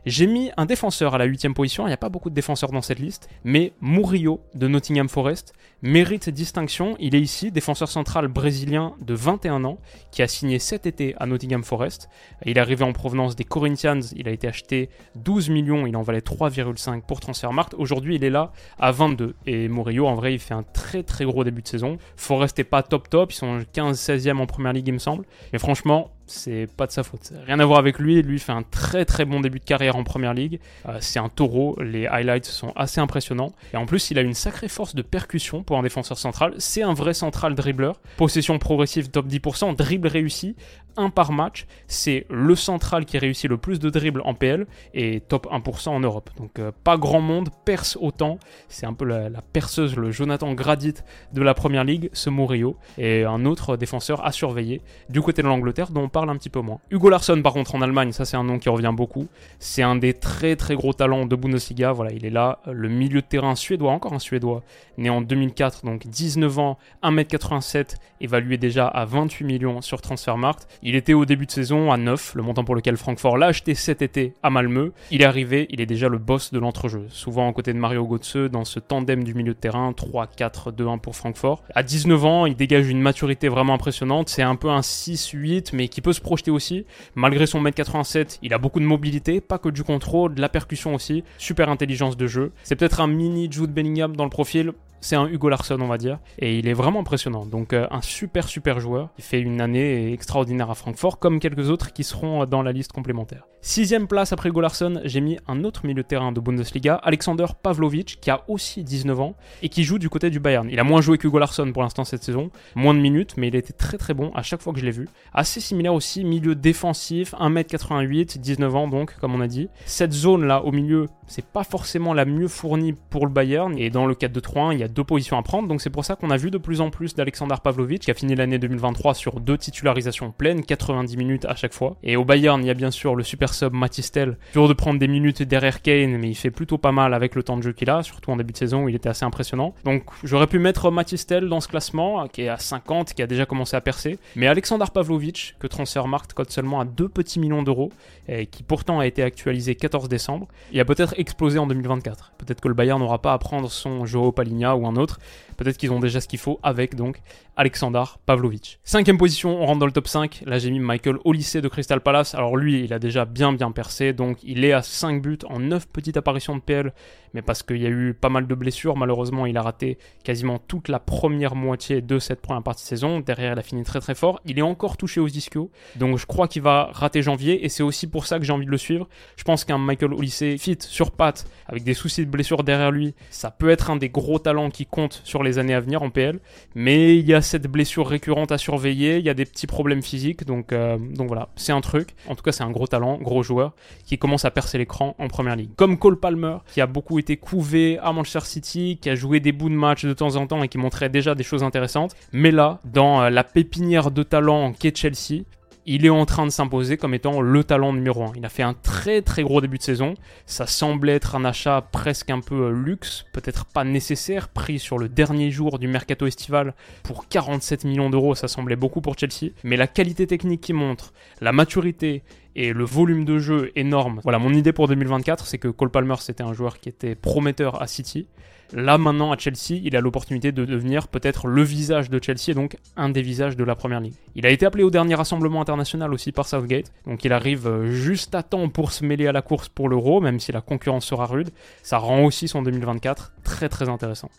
J'ai 0.08 0.26
mis 0.26 0.50
un 0.58 0.66
défenseur 0.66 1.14
à 1.14 1.20
la 1.20 1.26
8 1.26 1.54
position, 1.54 1.86
il 1.86 1.90
n'y 1.90 1.94
a 1.94 1.98
pas 1.98 2.10
beaucoup 2.10 2.32
de 2.32 2.36
défenseurs 2.36 2.72
dans 2.72 2.82
cette 2.82 2.98
liste, 2.98 3.30
mais 3.44 3.74
Murillo 3.82 4.42
de 4.56 4.68
Nottingham 4.68 5.08
Forest 5.08 5.54
mérite 5.84 6.24
cette 6.24 6.34
distinction. 6.34 6.96
Il 7.00 7.14
est 7.14 7.22
ici, 7.22 7.52
défenseur 7.52 7.88
central 7.88 8.28
brésilien 8.28 8.96
de 9.00 9.14
21 9.14 9.64
ans, 9.64 9.78
qui 10.10 10.24
a 10.24 10.28
signé 10.28 10.58
cet 10.58 10.88
été 10.88 11.14
à 11.20 11.28
Nottingham 11.28 11.64
Forest. 11.64 12.10
Il 12.46 12.58
est 12.58 12.60
arrivé 12.60 12.84
en 12.84 12.94
provenance 12.94 13.36
des 13.36 13.44
Corinthians, 13.44 14.00
il 14.16 14.28
a 14.28 14.32
été 14.32 14.48
acheté 14.48 14.90
12 15.18 15.50
millions, 15.50 15.86
il 15.86 15.96
en 15.96 16.02
valait 16.02 16.20
3,5 16.20 17.02
pour 17.02 17.20
Transfermarkt. 17.20 17.76
Aujourd'hui, 17.78 18.16
il 18.16 18.24
est 18.24 18.32
là 18.32 18.54
à 18.80 18.92
22. 18.92 19.36
Et 19.46 19.68
Murillo, 19.68 20.08
en 20.08 20.16
vrai, 20.16 20.34
il 20.34 20.40
fait 20.40 20.56
un 20.56 20.64
très 20.64 21.04
très 21.04 21.26
gros 21.26 21.44
début 21.44 21.62
de 21.62 21.68
saison. 21.68 22.00
Forest 22.16 22.58
n'est 22.58 22.64
pas 22.64 22.82
top 22.82 23.08
top, 23.08 23.34
ils 23.34 23.36
sont 23.36 23.60
15-16e 23.76 24.38
en 24.38 24.48
première 24.48 24.74
ligue, 24.74 24.88
il 24.88 24.94
me 24.94 25.00
semble. 25.00 25.26
Mais 25.54 25.60
franchement, 25.60 26.10
c'est 26.32 26.68
pas 26.78 26.88
de 26.88 26.92
sa 26.92 27.04
faute. 27.04 27.32
Rien 27.46 27.60
à 27.60 27.66
voir 27.66 27.80
avec 27.80 28.00
lui. 28.00 28.22
Lui 28.22 28.40
fait 28.40 28.52
un 28.52 28.64
très 28.64 29.06
très 29.06 29.26
bon 29.26 29.40
début 29.40 29.60
de 29.60 29.66
carrière 29.66 29.96
en 29.96 30.04
première 30.04 30.34
ligue. 30.34 30.60
Euh, 30.88 30.98
c'est 31.02 31.20
un 31.20 31.30
taureau. 31.30 31.78
Les 31.82 32.08
highlights 32.08 32.46
sont 32.46 32.72
assez 32.76 33.00
impressionnants. 33.00 33.54
Et 33.74 33.78
en 33.78 33.86
plus, 33.86 34.12
il 34.12 34.18
a 34.18 34.22
une 34.22 34.34
sacrée 34.34 34.68
force 34.68 34.96
de 34.96 35.02
percussion 35.02 35.64
pour 35.64 35.78
un 35.78 35.84
défenseur 35.84 36.18
central. 36.18 36.54
C'est 36.58 36.84
un 36.84 36.94
vrai 36.94 37.14
central 37.14 37.56
dribbleur. 37.56 38.00
Possession 38.18 38.58
progressive 38.60 39.10
top 39.10 39.28
10%, 39.28 39.76
dribble 39.76 40.08
réussi. 40.08 40.56
Un 40.98 41.10
par 41.10 41.32
match. 41.32 41.66
C'est 41.88 42.26
le 42.30 42.56
central 42.56 43.06
qui 43.06 43.18
réussit 43.18 43.50
le 43.50 43.58
plus 43.58 43.80
de 43.80 43.90
dribbles 43.90 44.22
en 44.26 44.34
PL 44.34 44.68
et 44.94 45.22
top 45.22 45.48
1% 45.52 45.90
en 45.90 46.00
Europe. 46.00 46.30
Donc 46.38 46.60
euh, 46.60 46.72
pas 46.84 46.98
grand 46.98 47.22
monde 47.22 47.50
perce 47.66 47.98
autant. 48.00 48.40
C'est 48.68 48.86
un 48.86 48.94
peu 48.94 49.06
la, 49.06 49.30
perceuse, 49.54 49.96
le 49.96 50.12
Jonathan 50.12 50.54
Gradit 50.54 50.96
de 51.34 51.42
la 51.42 51.54
Première 51.54 51.84
Ligue, 51.84 52.10
ce 52.14 52.30
Murillo. 52.30 52.78
Et 52.98 53.24
un 53.24 53.46
autre 53.46 53.78
défenseur 53.78 54.26
à 54.26 54.32
surveiller 54.32 54.82
du 55.10 55.22
côté 55.22 55.42
de 55.42 55.48
l'Angleterre 55.48 55.92
dont 55.92 56.04
on 56.04 56.10
parle 56.10 56.30
un 56.30 56.38
petit 56.38 56.50
peu 56.50 56.62
moins. 56.62 56.80
Hugo 56.90 57.10
Larsson 57.10 57.42
par 57.42 57.54
contre 57.54 57.76
en 57.76 57.82
Allemagne, 57.82 58.12
ça 58.12 58.26
c'est 58.26 58.38
un 58.38 58.44
nom 58.44 58.60
qui 58.60 58.70
revient 58.70 58.94
beaucoup. 58.96 59.28
C'est 59.60 59.84
un 59.84 59.96
des 59.96 60.14
très 60.14 60.56
très 60.56 60.76
gros 60.76 60.94
talents 60.94 61.26
de 61.26 61.36
Bundesliga. 61.36 61.92
Voilà, 61.92 62.12
il 62.12 62.26
est 62.26 62.30
là. 62.30 62.60
Le 62.72 62.90
milieu 62.90 63.22
de 63.22 63.26
terrain 63.26 63.56
suédois, 63.56 63.92
encore 63.92 64.14
un 64.14 64.20
suédois, 64.20 64.64
né 64.98 65.10
en 65.10 65.22
2004, 65.22 65.86
donc 65.86 66.08
19 66.08 66.60
ans, 66.60 66.78
1m87, 67.04 67.96
évalué 68.20 68.58
déjà 68.58 68.88
à 68.88 69.06
28 69.06 69.46
millions 69.46 69.82
sur 69.82 70.02
Transfermarkt. 70.02 70.68
Il 70.84 70.96
était 70.96 71.14
au 71.14 71.26
début 71.26 71.46
de 71.46 71.52
saison 71.52 71.92
à 71.92 71.98
9, 71.98 72.34
le 72.34 72.42
montant 72.42 72.64
pour 72.64 72.74
lequel 72.74 72.98
Francfort 72.98 73.38
l'a 73.38 73.48
acheté 73.48 73.76
cet 73.76 74.02
été 74.02 74.34
à 74.42 74.50
Malmö. 74.50 74.94
Il 75.12 75.22
est 75.22 75.26
arrivé, 75.26 75.68
il 75.70 75.80
est 75.80 75.86
déjà 75.86 76.10
le 76.10 76.18
boss 76.18 76.52
de 76.52 76.58
l'entrejeu, 76.58 77.06
souvent 77.10 77.48
aux 77.48 77.54
côtés 77.54 77.72
de 77.72 77.78
Mario 77.78 78.08
Götze 78.08 78.50
dans 78.50 78.66
ce 78.66 78.80
tandem 78.80 79.24
du 79.24 79.36
milieu 79.36 79.54
de 79.54 79.60
terrain 79.60 79.92
3-4-2-1 79.92 81.00
pour 81.00 81.16
Francfort. 81.16 81.64
À 81.76 81.84
19 81.84 82.26
ans, 82.26 82.46
il 82.48 82.56
dégage 82.56 82.90
une 82.90 83.00
maturité 83.00 83.48
vraiment 83.48 83.76
impressionnante, 83.76 84.30
c'est 84.30 84.42
un 84.42 84.56
peu 84.56 84.70
un 84.70 84.80
6-8 84.80 85.70
mais 85.74 85.88
qui 85.88 86.02
peut 86.02 86.14
se 86.14 86.22
projeter 86.22 86.50
aussi. 86.50 86.86
Malgré 87.14 87.46
son 87.46 87.64
1m87, 87.64 88.40
il 88.42 88.52
a 88.54 88.58
beaucoup 88.58 88.80
de 88.80 88.86
mobilité, 88.86 89.40
pas 89.40 89.60
que 89.60 89.70
du 89.70 89.84
contrôle, 89.84 90.34
de 90.34 90.42
la 90.42 90.50
percussion 90.50 90.96
aussi, 90.96 91.24
super 91.38 91.70
intelligence 91.70 92.18
de 92.18 92.26
jeu. 92.26 92.54
C'est 92.64 92.76
peut-être 92.76 93.02
un 93.02 93.08
mini 93.08 93.52
Jude 93.52 93.72
Bellingham 93.72 94.16
dans 94.16 94.24
le 94.24 94.32
profil, 94.32 94.74
c'est 95.02 95.16
un 95.16 95.28
Hugo 95.28 95.50
Larsson, 95.50 95.80
on 95.82 95.88
va 95.88 95.98
dire. 95.98 96.20
Et 96.40 96.60
il 96.60 96.68
est 96.68 96.74
vraiment 96.74 97.00
impressionnant. 97.00 97.46
Donc, 97.46 97.74
euh, 97.74 97.88
un 97.92 98.02
super, 98.02 98.48
super 98.48 98.80
joueur. 98.80 99.10
Il 99.18 99.24
fait 99.24 99.40
une 99.40 99.60
année 99.60 100.14
extraordinaire 100.14 100.70
Francfort, 100.76 101.20
comme 101.20 101.40
quelques 101.40 101.70
autres 101.70 101.94
qui 101.94 102.04
seront 102.04 102.46
dans 102.46 102.62
la 102.62 102.72
liste 102.72 102.92
complémentaire. 102.92 103.48
Sixième 103.64 104.08
place 104.08 104.34
après 104.34 104.50
Hugo 104.50 104.64
j'ai 105.04 105.22
mis 105.22 105.38
un 105.48 105.64
autre 105.64 105.86
milieu 105.86 106.02
de 106.02 106.08
terrain 106.08 106.32
de 106.32 106.40
Bundesliga, 106.40 106.96
Alexander 106.96 107.46
Pavlovic, 107.62 108.18
qui 108.20 108.32
a 108.32 108.42
aussi 108.48 108.84
19 108.84 109.20
ans 109.20 109.36
et 109.62 109.70
qui 109.70 109.84
joue 109.84 110.00
du 110.00 110.10
côté 110.10 110.32
du 110.32 110.40
Bayern. 110.40 110.68
Il 110.72 110.80
a 110.80 110.84
moins 110.84 111.02
joué 111.02 111.20
qu'Hugo 111.20 111.38
Larsson 111.38 111.72
pour 111.72 111.84
l'instant 111.84 112.04
cette 112.04 112.24
saison, 112.24 112.50
moins 112.74 112.96
de 112.96 113.00
minutes, 113.00 113.36
mais 113.38 113.50
il 113.50 113.56
était 113.56 113.74
très 113.74 114.00
très 114.00 114.16
bon 114.16 114.32
à 114.34 114.42
chaque 114.42 114.62
fois 114.62 114.74
que 114.74 114.80
je 114.80 114.86
l'ai 114.86 114.92
vu. 114.92 115.08
Assez 115.32 115.60
similaire 115.60 115.94
aussi, 115.94 116.24
milieu 116.24 116.56
défensif, 116.56 117.36
1m88, 117.40 118.40
19 118.40 118.76
ans 118.76 118.88
donc, 118.88 119.16
comme 119.20 119.36
on 119.36 119.42
a 119.42 119.48
dit. 119.48 119.70
Cette 119.86 120.12
zone 120.12 120.46
là 120.46 120.64
au 120.64 120.72
milieu, 120.72 121.06
c'est 121.28 121.46
pas 121.46 121.64
forcément 121.64 122.16
la 122.16 122.26
mieux 122.26 122.48
fournie 122.48 122.94
pour 123.12 123.28
le 123.28 123.32
Bayern, 123.32 123.78
et 123.78 123.92
dans 123.92 124.08
le 124.08 124.16
4-2-3-1, 124.16 124.74
il 124.74 124.80
y 124.80 124.84
a 124.84 124.88
deux 124.88 125.04
positions 125.04 125.38
à 125.38 125.44
prendre, 125.44 125.68
donc 125.68 125.82
c'est 125.82 125.92
pour 125.92 126.04
ça 126.04 126.16
qu'on 126.16 126.32
a 126.32 126.38
vu 126.38 126.50
de 126.50 126.58
plus 126.58 126.82
en 126.82 126.90
plus 126.90 127.14
d'Alexander 127.14 127.56
Pavlovic, 127.64 128.02
qui 128.02 128.12
a 128.12 128.16
fini 128.16 128.36
l'année 128.36 128.58
2023 128.58 129.14
sur 129.14 129.40
deux 129.40 129.58
titularisations 129.58 130.32
pleines, 130.32 130.61
90 130.66 131.18
minutes 131.18 131.46
à 131.46 131.56
chaque 131.56 131.74
fois. 131.74 131.98
Et 132.04 132.16
au 132.16 132.26
Bayern, 132.26 132.62
il 132.62 132.68
y 132.68 132.70
a 132.70 132.74
bien 132.74 132.92
sûr 132.92 133.16
le 133.16 133.24
super 133.24 133.54
sub 133.54 133.74
Matistel, 133.74 134.38
toujours 134.54 134.70
de 134.70 134.74
prendre 134.74 135.00
des 135.00 135.08
minutes 135.08 135.44
derrière 135.44 135.82
Kane, 135.82 136.18
mais 136.18 136.30
il 136.30 136.36
fait 136.36 136.52
plutôt 136.52 136.78
pas 136.78 136.92
mal 136.92 137.14
avec 137.14 137.36
le 137.36 137.44
temps 137.44 137.58
de 137.58 137.64
jeu 137.64 137.74
qu'il 137.74 137.90
a, 137.90 138.04
surtout 138.04 138.32
en 138.32 138.38
début 138.38 138.54
de 138.54 138.58
saison 138.58 138.84
où 138.84 138.90
il 138.90 138.96
était 138.96 139.10
assez 139.10 139.26
impressionnant. 139.26 139.74
Donc 139.84 140.04
j'aurais 140.24 140.48
pu 140.48 140.60
mettre 140.60 140.92
Matistel 140.92 141.50
dans 141.50 141.60
ce 141.60 141.68
classement, 141.68 142.28
qui 142.28 142.44
est 142.44 142.50
à 142.50 142.58
50, 142.58 143.14
qui 143.14 143.22
a 143.22 143.28
déjà 143.28 143.46
commencé 143.46 143.76
à 143.76 143.82
percer, 143.82 144.20
mais 144.36 144.48
Alexander 144.48 144.86
Pavlovic, 144.94 145.56
que 145.60 145.68
Transfermarkt 145.68 146.34
cote 146.34 146.52
seulement 146.52 146.80
à 146.80 146.86
2 146.86 147.10
petits 147.10 147.40
millions 147.40 147.64
d'euros, 147.64 147.92
et 148.28 148.46
qui 148.46 148.64
pourtant 148.64 149.00
a 149.00 149.08
été 149.08 149.24
actualisé 149.24 149.76
14 149.76 150.08
décembre, 150.10 150.48
il 150.72 150.80
a 150.80 150.86
peut-être 150.86 151.14
explosé 151.18 151.60
en 151.60 151.68
2024. 151.68 152.34
Peut-être 152.38 152.62
que 152.62 152.68
le 152.68 152.74
Bayern 152.74 153.00
n'aura 153.00 153.22
pas 153.22 153.34
à 153.34 153.38
prendre 153.38 153.70
son 153.70 154.06
Joao 154.06 154.32
Palinha 154.32 154.76
ou 154.76 154.88
un 154.88 154.96
autre, 154.96 155.20
Peut-être 155.62 155.78
qu'ils 155.78 155.92
ont 155.92 156.00
déjà 156.00 156.20
ce 156.20 156.28
qu'il 156.28 156.40
faut 156.40 156.60
avec 156.64 156.96
donc 156.96 157.22
Alexander 157.56 158.04
Pavlovic. 158.26 158.80
Cinquième 158.84 159.20
position, 159.20 159.62
on 159.62 159.68
rentre 159.68 159.78
dans 159.78 159.86
le 159.86 159.92
top 159.92 160.08
5. 160.08 160.42
Là 160.52 160.60
j'ai 160.60 160.70
mis 160.70 160.82
Michael 160.82 161.16
lycée 161.24 161.62
de 161.62 161.70
Crystal 161.70 162.02
Palace. 162.02 162.36
Alors 162.36 162.58
lui, 162.58 162.84
il 162.84 162.92
a 162.92 163.00
déjà 163.00 163.24
bien 163.24 163.54
bien 163.54 163.72
percé, 163.72 164.12
donc 164.12 164.38
il 164.44 164.66
est 164.66 164.74
à 164.74 164.82
5 164.82 165.22
buts 165.22 165.38
en 165.48 165.60
9 165.60 165.88
petites 165.88 166.18
apparitions 166.18 166.58
de 166.58 166.60
PL, 166.60 166.92
mais 167.34 167.42
parce 167.42 167.64
qu'il 167.64 167.78
y 167.78 167.86
a 167.86 167.90
eu 167.90 168.14
pas 168.14 168.28
mal 168.28 168.48
de 168.48 168.54
blessures, 168.54 168.98
malheureusement 168.98 169.46
il 169.46 169.56
a 169.56 169.62
raté 169.62 169.98
quasiment 170.26 170.60
toute 170.60 170.90
la 170.90 171.00
première 171.00 171.56
moitié 171.56 172.02
de 172.02 172.20
cette 172.20 172.42
première 172.42 172.64
partie 172.64 172.84
de 172.84 172.88
saison. 172.90 173.22
Derrière 173.22 173.54
il 173.54 173.60
a 173.60 173.62
fini 173.62 173.84
très 173.84 174.02
très 174.02 174.14
fort. 174.14 174.42
Il 174.44 174.60
est 174.60 174.62
encore 174.62 174.98
touché 174.98 175.22
aux 175.22 175.28
ischios, 175.30 175.72
donc 175.96 176.18
je 176.18 176.26
crois 176.26 176.50
qu'il 176.50 176.64
va 176.64 176.90
rater 176.92 177.22
janvier 177.22 177.64
et 177.64 177.70
c'est 177.70 177.84
aussi 177.84 178.08
pour 178.08 178.26
ça 178.26 178.38
que 178.38 178.44
j'ai 178.44 178.52
envie 178.52 178.66
de 178.66 178.72
le 178.72 178.78
suivre. 178.78 179.08
Je 179.38 179.46
pense 179.46 179.64
qu'un 179.64 179.78
Michael 179.78 180.12
lycée 180.20 180.58
fit 180.58 180.76
sur 180.80 181.12
patte 181.12 181.46
avec 181.68 181.86
des 181.86 181.94
soucis 181.94 182.26
de 182.26 182.30
blessure 182.30 182.66
derrière 182.66 182.92
lui, 182.92 183.16
ça 183.30 183.52
peut 183.52 183.70
être 183.70 183.90
un 183.90 183.96
des 183.96 184.10
gros 184.10 184.38
talents 184.38 184.70
qui 184.70 184.86
compte 184.86 185.22
sur 185.24 185.44
les 185.44 185.60
années 185.60 185.76
à 185.76 185.80
venir 185.80 186.04
en 186.04 186.10
PL. 186.10 186.42
Mais 186.76 187.18
il 187.18 187.26
y 187.26 187.34
a 187.34 187.42
cette 187.42 187.68
blessure 187.68 188.06
récurrente 188.06 188.52
à 188.52 188.58
surveiller, 188.58 189.16
il 189.16 189.24
y 189.24 189.30
a 189.30 189.34
des 189.34 189.46
petits 189.46 189.68
problèmes 189.68 190.04
physiques, 190.04 190.41
donc, 190.46 190.74
euh, 190.74 190.98
donc 190.98 191.28
voilà, 191.28 191.50
c'est 191.56 191.72
un 191.72 191.82
truc. 191.82 192.16
En 192.28 192.36
tout 192.36 192.44
cas, 192.44 192.52
c'est 192.52 192.64
un 192.64 192.72
gros 192.72 192.88
talent, 192.88 193.18
gros 193.18 193.44
joueur, 193.44 193.74
qui 194.06 194.18
commence 194.18 194.46
à 194.46 194.52
percer 194.52 194.78
l'écran 194.78 195.16
en 195.20 195.28
première 195.28 195.56
ligue. 195.56 195.72
Comme 195.76 195.98
Cole 195.98 196.20
Palmer, 196.20 196.58
qui 196.74 196.82
a 196.82 196.88
beaucoup 196.88 197.20
été 197.20 197.38
couvé 197.38 198.00
à 198.00 198.12
Manchester 198.14 198.48
City, 198.48 199.00
qui 199.02 199.10
a 199.10 199.16
joué 199.16 199.40
des 199.40 199.52
bouts 199.52 199.70
de 199.70 199.76
match 199.76 200.06
de 200.06 200.14
temps 200.14 200.36
en 200.36 200.48
temps 200.48 200.64
et 200.64 200.68
qui 200.68 200.78
montrait 200.78 201.10
déjà 201.10 201.36
des 201.36 201.44
choses 201.44 201.64
intéressantes. 201.64 202.16
Mais 202.32 202.52
là, 202.52 202.80
dans 202.86 203.22
euh, 203.22 203.30
la 203.30 203.44
pépinière 203.44 204.12
de 204.12 204.24
talent 204.24 204.74
qu'est 204.74 204.96
Chelsea, 204.96 205.44
il 205.86 206.06
est 206.06 206.10
en 206.10 206.26
train 206.26 206.46
de 206.46 206.52
s'imposer 206.52 206.98
comme 206.98 207.14
étant 207.14 207.42
le 207.42 207.64
talent 207.64 207.94
numéro 207.94 208.24
1. 208.24 208.34
Il 208.36 208.46
a 208.46 208.50
fait 208.50 208.64
un 208.64 208.74
très 208.74 209.22
très 209.22 209.44
gros 209.44 209.62
début 209.62 209.78
de 209.78 209.84
saison. 209.84 210.14
Ça 210.46 210.68
semblait 210.68 211.14
être 211.14 211.36
un 211.36 211.46
achat 211.46 211.82
presque 211.92 212.30
un 212.30 212.40
peu 212.40 212.68
euh, 212.68 212.72
luxe, 212.72 213.26
peut-être 213.34 213.66
pas 213.66 213.84
nécessaire, 213.84 214.50
pris 214.50 214.80
sur 214.80 214.98
le 214.98 215.10
dernier 215.10 215.50
jour 215.50 215.80
du 215.80 215.88
mercato 215.88 216.28
estival 216.28 216.74
pour 217.04 217.28
47 217.28 217.86
millions 217.86 218.10
d'euros. 218.10 218.36
Ça 218.36 218.48
semblait 218.48 218.76
beaucoup 218.76 219.02
pour 219.02 219.18
Chelsea. 219.18 219.52
Mais 219.64 219.78
la 219.78 219.88
qualité 219.88 220.28
technique 220.28 220.62
qui 220.62 220.74
montre, 220.74 221.14
la 221.42 221.52
maturité 221.52 222.24
et 222.56 222.74
le 222.74 222.84
volume 222.84 223.26
de 223.26 223.40
jeu 223.40 223.72
énorme. 223.76 224.20
Voilà, 224.24 224.38
mon 224.38 224.54
idée 224.54 224.74
pour 224.74 224.88
2024, 224.88 225.48
c'est 225.48 225.58
que 225.58 225.70
Cole 225.70 225.90
Palmer, 225.90 226.16
c'était 226.20 226.44
un 226.44 226.54
joueur 226.54 226.80
qui 226.80 226.90
était 226.90 227.16
prometteur 227.16 227.82
à 227.82 227.88
City. 227.88 228.28
Là 228.74 228.98
maintenant 228.98 229.32
à 229.32 229.38
Chelsea, 229.38 229.82
il 229.84 229.96
a 229.96 230.02
l'opportunité 230.02 230.52
de 230.52 230.64
devenir 230.64 231.08
peut-être 231.10 231.48
le 231.48 231.62
visage 231.62 232.10
de 232.10 232.24
Chelsea 232.24 232.50
et 232.50 232.54
donc 232.54 232.78
un 232.96 233.10
des 233.10 233.22
visages 233.22 233.58
de 233.58 233.64
la 233.64 233.76
Première 233.76 234.00
Ligue. 234.00 234.14
Il 234.36 234.46
a 234.46 234.50
été 234.50 234.66
appelé 234.66 234.84
au 234.84 234.90
dernier 234.90 235.16
rassemblement 235.16 235.62
international 235.62 236.14
aussi 236.14 236.32
par 236.32 236.48
Southgate, 236.48 236.92
donc 237.06 237.26
il 237.26 237.34
arrive 237.34 237.68
euh, 237.68 237.92
juste 237.92 238.34
à 238.34 238.44
temps 238.44 238.70
pour 238.70 238.92
se 238.92 239.04
mêler 239.04 239.28
à 239.28 239.32
la 239.32 239.42
course 239.42 239.68
pour 239.68 239.90
l'Euro, 239.90 240.22
même 240.22 240.40
si 240.40 240.52
la 240.52 240.62
concurrence 240.62 241.06
sera 241.06 241.26
rude. 241.26 241.50
Ça 241.84 241.98
rend 241.98 242.24
aussi 242.24 242.48
son 242.48 242.62
2024 242.62 243.34
très 243.44 243.68
très 243.68 243.90
intéressant. 243.90 244.30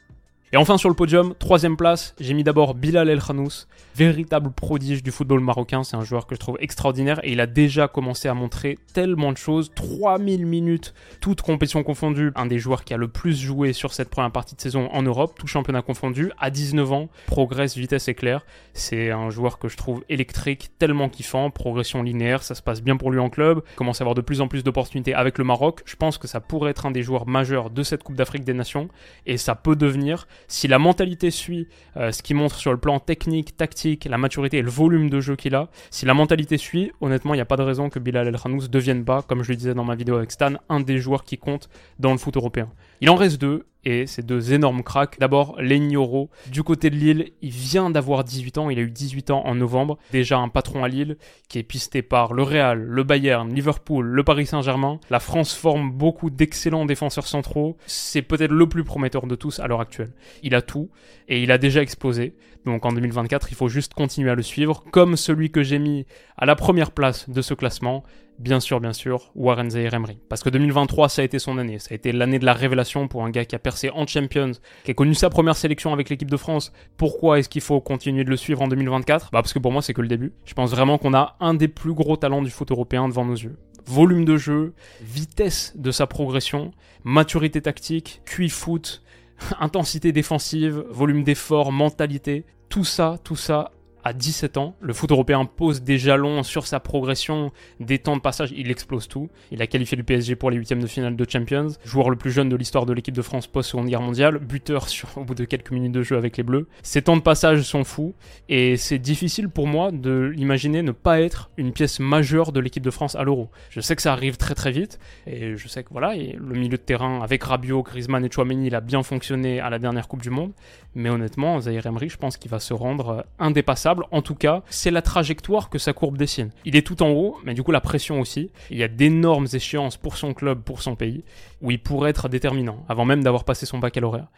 Et 0.55 0.59
enfin 0.59 0.77
sur 0.77 0.91
le 0.91 0.95
podium, 0.95 1.35
troisième 1.39 1.79
place, 1.79 2.15
j'ai 2.21 2.35
mis 2.35 2.45
d'abord 2.45 2.75
Bilal 2.75 3.09
El 3.09 3.23
Khanous, 3.23 3.65
véritable 3.97 4.53
prodige 4.53 5.03
du 5.03 5.11
football 5.11 5.41
marocain, 5.41 5.83
c'est 5.83 5.97
un 5.97 6.05
joueur 6.05 6.27
que 6.27 6.35
je 6.35 6.41
trouve 6.41 6.59
extraordinaire 6.61 7.21
et 7.23 7.33
il 7.33 7.41
a 7.41 7.47
déjà 7.47 7.89
commencé 7.89 8.29
à 8.29 8.35
montrer 8.35 8.77
tellement 8.93 9.33
de 9.33 9.39
choses, 9.39 9.71
3000 9.75 10.45
minutes, 10.45 10.93
toutes 11.23 11.41
compétitions 11.41 11.83
confondues, 11.83 12.33
un 12.35 12.45
des 12.45 12.59
joueurs 12.59 12.85
qui 12.85 12.93
a 12.93 12.99
le 12.99 13.09
plus 13.09 13.41
joué 13.41 13.73
sur 13.73 13.95
cette 13.95 14.11
première 14.11 14.31
partie 14.31 14.55
de 14.55 14.61
saison 14.61 14.91
en 14.93 15.03
Europe, 15.03 15.39
tout 15.39 15.47
championnat 15.47 15.81
confondu, 15.81 16.31
à 16.39 16.51
19 16.51 16.93
ans, 16.93 17.09
progresse 17.29 17.75
vitesse 17.75 18.09
éclair, 18.09 18.45
c'est 18.75 19.11
un 19.11 19.31
joueur 19.31 19.59
que 19.59 19.69
je 19.69 19.79
trouve 19.79 20.05
électrique, 20.11 20.69
tellement 20.79 21.09
kiffant, 21.09 21.49
progression 21.49 22.03
linéaire, 22.03 22.43
ça 22.43 22.55
se 22.55 22.61
passe 22.61 22.83
bien 22.83 22.99
pour 22.99 23.11
lui 23.11 23.21
en 23.21 23.31
club, 23.31 23.63
commence 23.75 24.03
à 24.03 24.05
avoir 24.05 24.15
de 24.15 24.21
plus 24.21 24.43
en 24.43 24.49
plus 24.49 24.63
d'opportunités 24.63 25.15
avec 25.15 25.39
le 25.39 25.45
Maroc, 25.45 25.81
je 25.87 25.97
pense 25.97 26.19
que 26.19 26.29
ça 26.29 26.41
pourrait 26.41 26.73
être 26.73 26.85
un 26.85 26.91
des 26.91 27.03
joueurs 27.03 27.27
majeurs 27.27 27.71
de 27.71 27.83
cette 27.83 28.03
Coupe 28.03 28.17
d'Afrique 28.17 28.45
des 28.45 28.53
Nations 28.53 28.91
et 29.25 29.39
ça 29.39 29.55
peut 29.55 29.77
devenir 29.77 30.27
si 30.49 30.69
la 30.69 30.79
mentalité 30.79 31.31
suit 31.31 31.69
euh, 31.97 32.13
ce 32.13 32.23
qu'il 32.23 32.37
montre 32.37 32.57
sur 32.57 32.73
le 32.73 32.79
plan 32.79 32.99
technique, 33.01 33.57
tactique, 33.57 34.05
la 34.05 34.19
maturité 34.19 34.59
et 34.59 34.63
le 34.63 34.71
volume 34.71 35.11
de 35.11 35.21
jeu 35.21 35.37
qu'il 35.37 35.55
a, 35.55 35.69
si 35.91 36.07
la 36.07 36.15
mentalité 36.15 36.59
suit, 36.59 36.93
honnêtement, 37.01 37.35
il 37.35 37.39
n'y 37.39 37.43
a 37.43 37.47
pas 37.47 37.57
de 37.57 37.63
raison 37.63 37.91
que 37.91 37.99
Bilal 37.99 38.29
El 38.29 38.37
Khanous 38.39 38.69
devienne 38.69 39.05
pas, 39.05 39.23
comme 39.23 39.43
je 39.43 39.51
le 39.51 39.57
disais 39.57 39.75
dans 39.75 39.85
ma 39.85 39.95
vidéo 39.95 40.17
avec 40.17 40.33
Stan, 40.33 40.55
un 40.69 40.81
des 40.81 40.99
joueurs 40.99 41.25
qui 41.25 41.39
compte 41.39 41.69
dans 41.99 42.13
le 42.13 42.19
foot 42.19 42.37
européen. 42.37 42.69
Il 43.01 43.11
en 43.11 43.17
reste 43.17 43.41
deux, 43.41 43.67
et 43.85 44.07
ces 44.07 44.23
deux 44.23 44.53
énormes 44.53 44.83
cracks. 44.83 45.19
D'abord, 45.19 45.57
Legnoro, 45.61 46.31
du 46.51 46.63
côté 46.63 46.91
de 46.91 46.97
Lille, 46.97 47.33
il 47.43 47.51
vient 47.51 47.91
d'avoir 47.91 48.25
18 48.25 48.59
ans, 48.59 48.71
il 48.71 48.79
a 48.79 48.83
eu 48.83 48.91
18 48.91 49.31
ans 49.31 49.43
en 49.45 49.55
novembre. 49.55 49.99
Déjà 50.13 50.39
un 50.39 50.49
patron 50.49 50.85
à 50.85 50.89
Lille 50.89 51.17
qui 51.49 51.59
est 51.59 51.63
pisté 51.63 52.03
par 52.03 52.33
le 52.33 52.43
Real, 52.43 52.81
le 52.81 53.03
Bayern, 53.03 53.53
Liverpool, 53.53 54.07
le 54.07 54.25
Paris 54.25 54.47
Saint-Germain. 54.47 55.01
La 55.11 55.21
France 55.21 55.55
forme 55.55 55.91
beaucoup 55.91 56.31
d'excellents 56.31 56.87
défenseurs 56.87 57.27
centraux. 57.27 57.77
C'est 57.87 58.23
peut-être 58.23 58.53
le 58.53 58.69
plus 58.69 58.85
prometteur 58.85 59.27
de 59.27 59.35
tous 59.35 59.61
à 59.61 59.67
l'heure 59.67 59.81
actuelle. 59.81 60.13
Il 60.43 60.55
a 60.55 60.63
tout 60.63 60.91
et 61.29 61.43
il 61.43 61.51
a 61.51 61.59
déjà 61.59 61.83
explosé. 61.83 62.35
Donc 62.65 62.87
en 62.87 62.93
2024, 62.93 63.49
il 63.51 63.57
faut 63.57 63.69
juste 63.69 63.95
continuer 63.95 64.31
à 64.31 64.35
le 64.35 64.43
suivre, 64.43 64.85
comme 64.93 65.17
celui 65.17 65.51
que 65.51 65.63
j'ai 65.63 65.79
mis 65.79 66.07
à 66.37 66.47
la 66.47 66.55
première 66.55 66.93
place 66.93 67.29
de 67.29 67.43
ce 67.43 67.55
classement, 67.55 68.05
bien 68.39 68.61
sûr, 68.61 68.81
bien 68.81 68.93
sûr, 68.93 69.31
Warren 69.35 69.71
Zaire 69.71 69.95
Emery. 69.95 70.19
Parce 70.29 70.43
que 70.43 70.51
2023, 70.51 71.09
ça 71.09 71.23
a 71.23 71.25
été 71.25 71.39
son 71.39 71.59
année. 71.59 71.79
Ça 71.79 71.89
a 71.93 71.95
été 71.95 72.13
l'année 72.13 72.39
de 72.39 72.45
la 72.45 72.53
révélation 72.53 73.09
pour 73.09 73.25
un 73.25 73.31
gars 73.31 73.45
qui 73.45 73.55
a 73.55 73.59
percé 73.59 73.91
en 73.91 74.07
Champions, 74.07 74.53
qui 74.85 74.91
a 74.91 74.95
connu 74.95 75.15
sa 75.15 75.31
première 75.31 75.57
sélection 75.57 75.93
avec 75.93 76.09
l'équipe 76.09 76.31
de 76.31 76.37
France. 76.37 76.73
Pourquoi 76.97 77.39
est-ce 77.39 77.49
qu'il 77.49 77.61
faut 77.61 77.81
continuer 77.81 78.25
de 78.25 78.31
le 78.31 78.37
suivre 78.37 78.63
en 78.63 78.69
2024 78.69 79.31
Bah 79.33 79.43
parce 79.43 79.53
que 79.53 79.59
pour 79.59 79.73
moi, 79.73 79.83
c'est 79.83 79.95
que 79.95 80.03
le 80.03 80.09
début. 80.09 80.33
Je 80.45 80.55
pense 80.55 80.71
vraiment 80.71 80.99
qu'on 80.99 81.15
a 81.15 81.37
un 81.41 81.55
des 81.55 81.69
plus 81.69 81.95
gros 81.95 82.17
talents 82.17 82.43
du 82.43 82.51
foot 82.51 82.71
européen 82.71 83.09
devant 83.09 83.25
nos 83.25 83.35
yeux. 83.35 83.57
Volume 83.87 84.25
de 84.25 84.37
jeu, 84.37 84.75
vitesse 85.01 85.73
de 85.77 85.91
sa 85.91 86.07
progression, 86.07 86.71
maturité 87.05 87.61
tactique, 87.61 88.23
QI 88.25 88.49
foot, 88.49 89.03
intensité 89.61 90.13
défensive, 90.13 90.85
volume 90.89 91.25
d'effort, 91.25 91.73
mentalité, 91.73 92.45
tout 92.69 92.85
ça, 92.85 93.19
tout 93.25 93.37
ça 93.37 93.73
à 94.05 94.13
17 94.13 94.57
ans. 94.57 94.75
Le 94.81 94.93
foot 94.93 95.11
européen 95.11 95.45
pose 95.45 95.83
des 95.83 95.99
jalons 95.99 96.43
sur 96.43 96.67
sa 96.67 96.81
progression, 96.81 97.53
des 97.81 97.99
temps 97.99 98.17
de 98.17 98.21
passage, 98.21 98.53
il 98.57 98.71
explose 98.71 99.09
tout. 99.09 99.31
Il 99.51 99.63
a 99.63 99.67
qualifié 99.67 99.97
le 99.97 100.03
PSG 100.03 100.37
pour 100.37 100.51
les 100.51 100.57
huitièmes 100.57 100.83
de 100.83 100.87
finale 100.87 101.17
de 101.17 101.27
Champions, 101.29 101.69
joueur 101.85 102.11
le 102.11 102.17
plus 102.17 102.31
jeune 102.31 102.49
de 102.49 102.57
l'histoire 102.57 102.87
de 102.87 102.93
l'équipe 102.93 103.15
de 103.15 103.23
France 103.23 103.47
post-seconde 103.47 103.89
guerre 103.89 104.01
mondiale, 104.01 104.39
buteur 104.39 104.89
sur, 104.89 105.17
au 105.17 105.25
bout 105.25 105.35
de 105.35 105.45
quelques 105.45 105.71
minutes 105.71 105.93
de 105.93 106.03
jeu 106.03 106.17
avec 106.17 106.37
les 106.37 106.43
Bleus. 106.43 106.69
Ses 106.83 107.03
temps 107.03 107.17
de 107.17 107.23
passage 107.23 107.63
sont 107.63 107.85
fous 107.85 108.15
et 108.49 108.77
c'est 108.77 108.99
difficile 108.99 109.49
pour 109.49 109.67
moi 109.67 109.91
de 109.93 110.33
l'imaginer 110.35 110.83
ne 110.83 110.93
pas 110.93 111.21
être 111.21 111.51
une 111.57 111.73
pièce 111.73 112.01
majeure 112.01 112.53
de 112.53 112.61
l'équipe 112.61 112.83
de 112.83 112.91
France 112.91 113.15
à 113.15 113.25
l'Euro. 113.25 113.51
Je 113.71 113.81
sais 113.81 113.97
que 113.97 114.03
ça 114.03 114.13
arrive 114.13 114.37
très 114.37 114.55
très 114.55 114.73
vite 114.73 114.99
et 115.27 115.57
je 115.57 115.69
sais 115.69 115.83
que 115.83 115.89
voilà, 115.91 116.15
le 116.15 116.55
milieu 116.55 116.77
de 116.77 116.77
terrain 116.77 117.23
avec 117.23 117.43
Rabiot, 117.43 117.83
Griezmann 117.83 118.25
et 118.25 118.31
Chouameni, 118.31 118.67
il 118.67 118.75
a 118.75 118.81
bien 118.81 119.03
fonctionné 119.03 119.61
à 119.61 119.71
la 119.71 119.79
dernière 119.79 120.09
Coupe 120.09 120.23
du 120.23 120.31
Monde, 120.31 120.53
mais 120.95 121.11
honnêtement, 121.11 121.61
Zaire 121.61 121.87
Emery, 121.87 122.09
je 122.09 122.17
pense 122.17 122.37
qu'il 122.37 122.51
va 122.51 122.61
se 122.61 122.75
rendre 122.75 123.25
indépassable. 123.39 124.05
En 124.11 124.23
tout 124.23 124.35
cas, 124.35 124.63
c'est 124.69 124.91
la 124.91 125.03
trajectoire 125.03 125.71
que 125.71 125.79
sa 125.79 125.93
courbe 125.93 126.19
dessine. 126.19 126.51
Il 126.65 126.77
est 126.77 126.87
tout 126.87 127.03
en 127.03 127.11
haut, 127.11 127.39
mais 127.45 127.55
du 127.55 127.63
coup 127.63 127.73
la 127.73 127.81
pression 127.81 128.21
aussi. 128.21 128.51
Il 128.71 128.79
y 128.79 128.83
a 128.83 128.89
d'énormes 128.89 129.47
échéances 129.53 129.97
pour 129.97 130.17
son 130.17 130.35
club, 130.35 130.63
pour 130.63 130.83
son 130.83 130.95
pays, 130.95 131.25
où 131.63 131.71
il 131.71 131.79
pourrait 131.79 132.11
être 132.11 132.29
déterminant, 132.29 132.85
avant 132.89 133.05
même 133.05 133.23
d'avoir 133.23 133.45
passé 133.45 133.67
son 133.67 133.79
baccalauréat. 133.79 134.29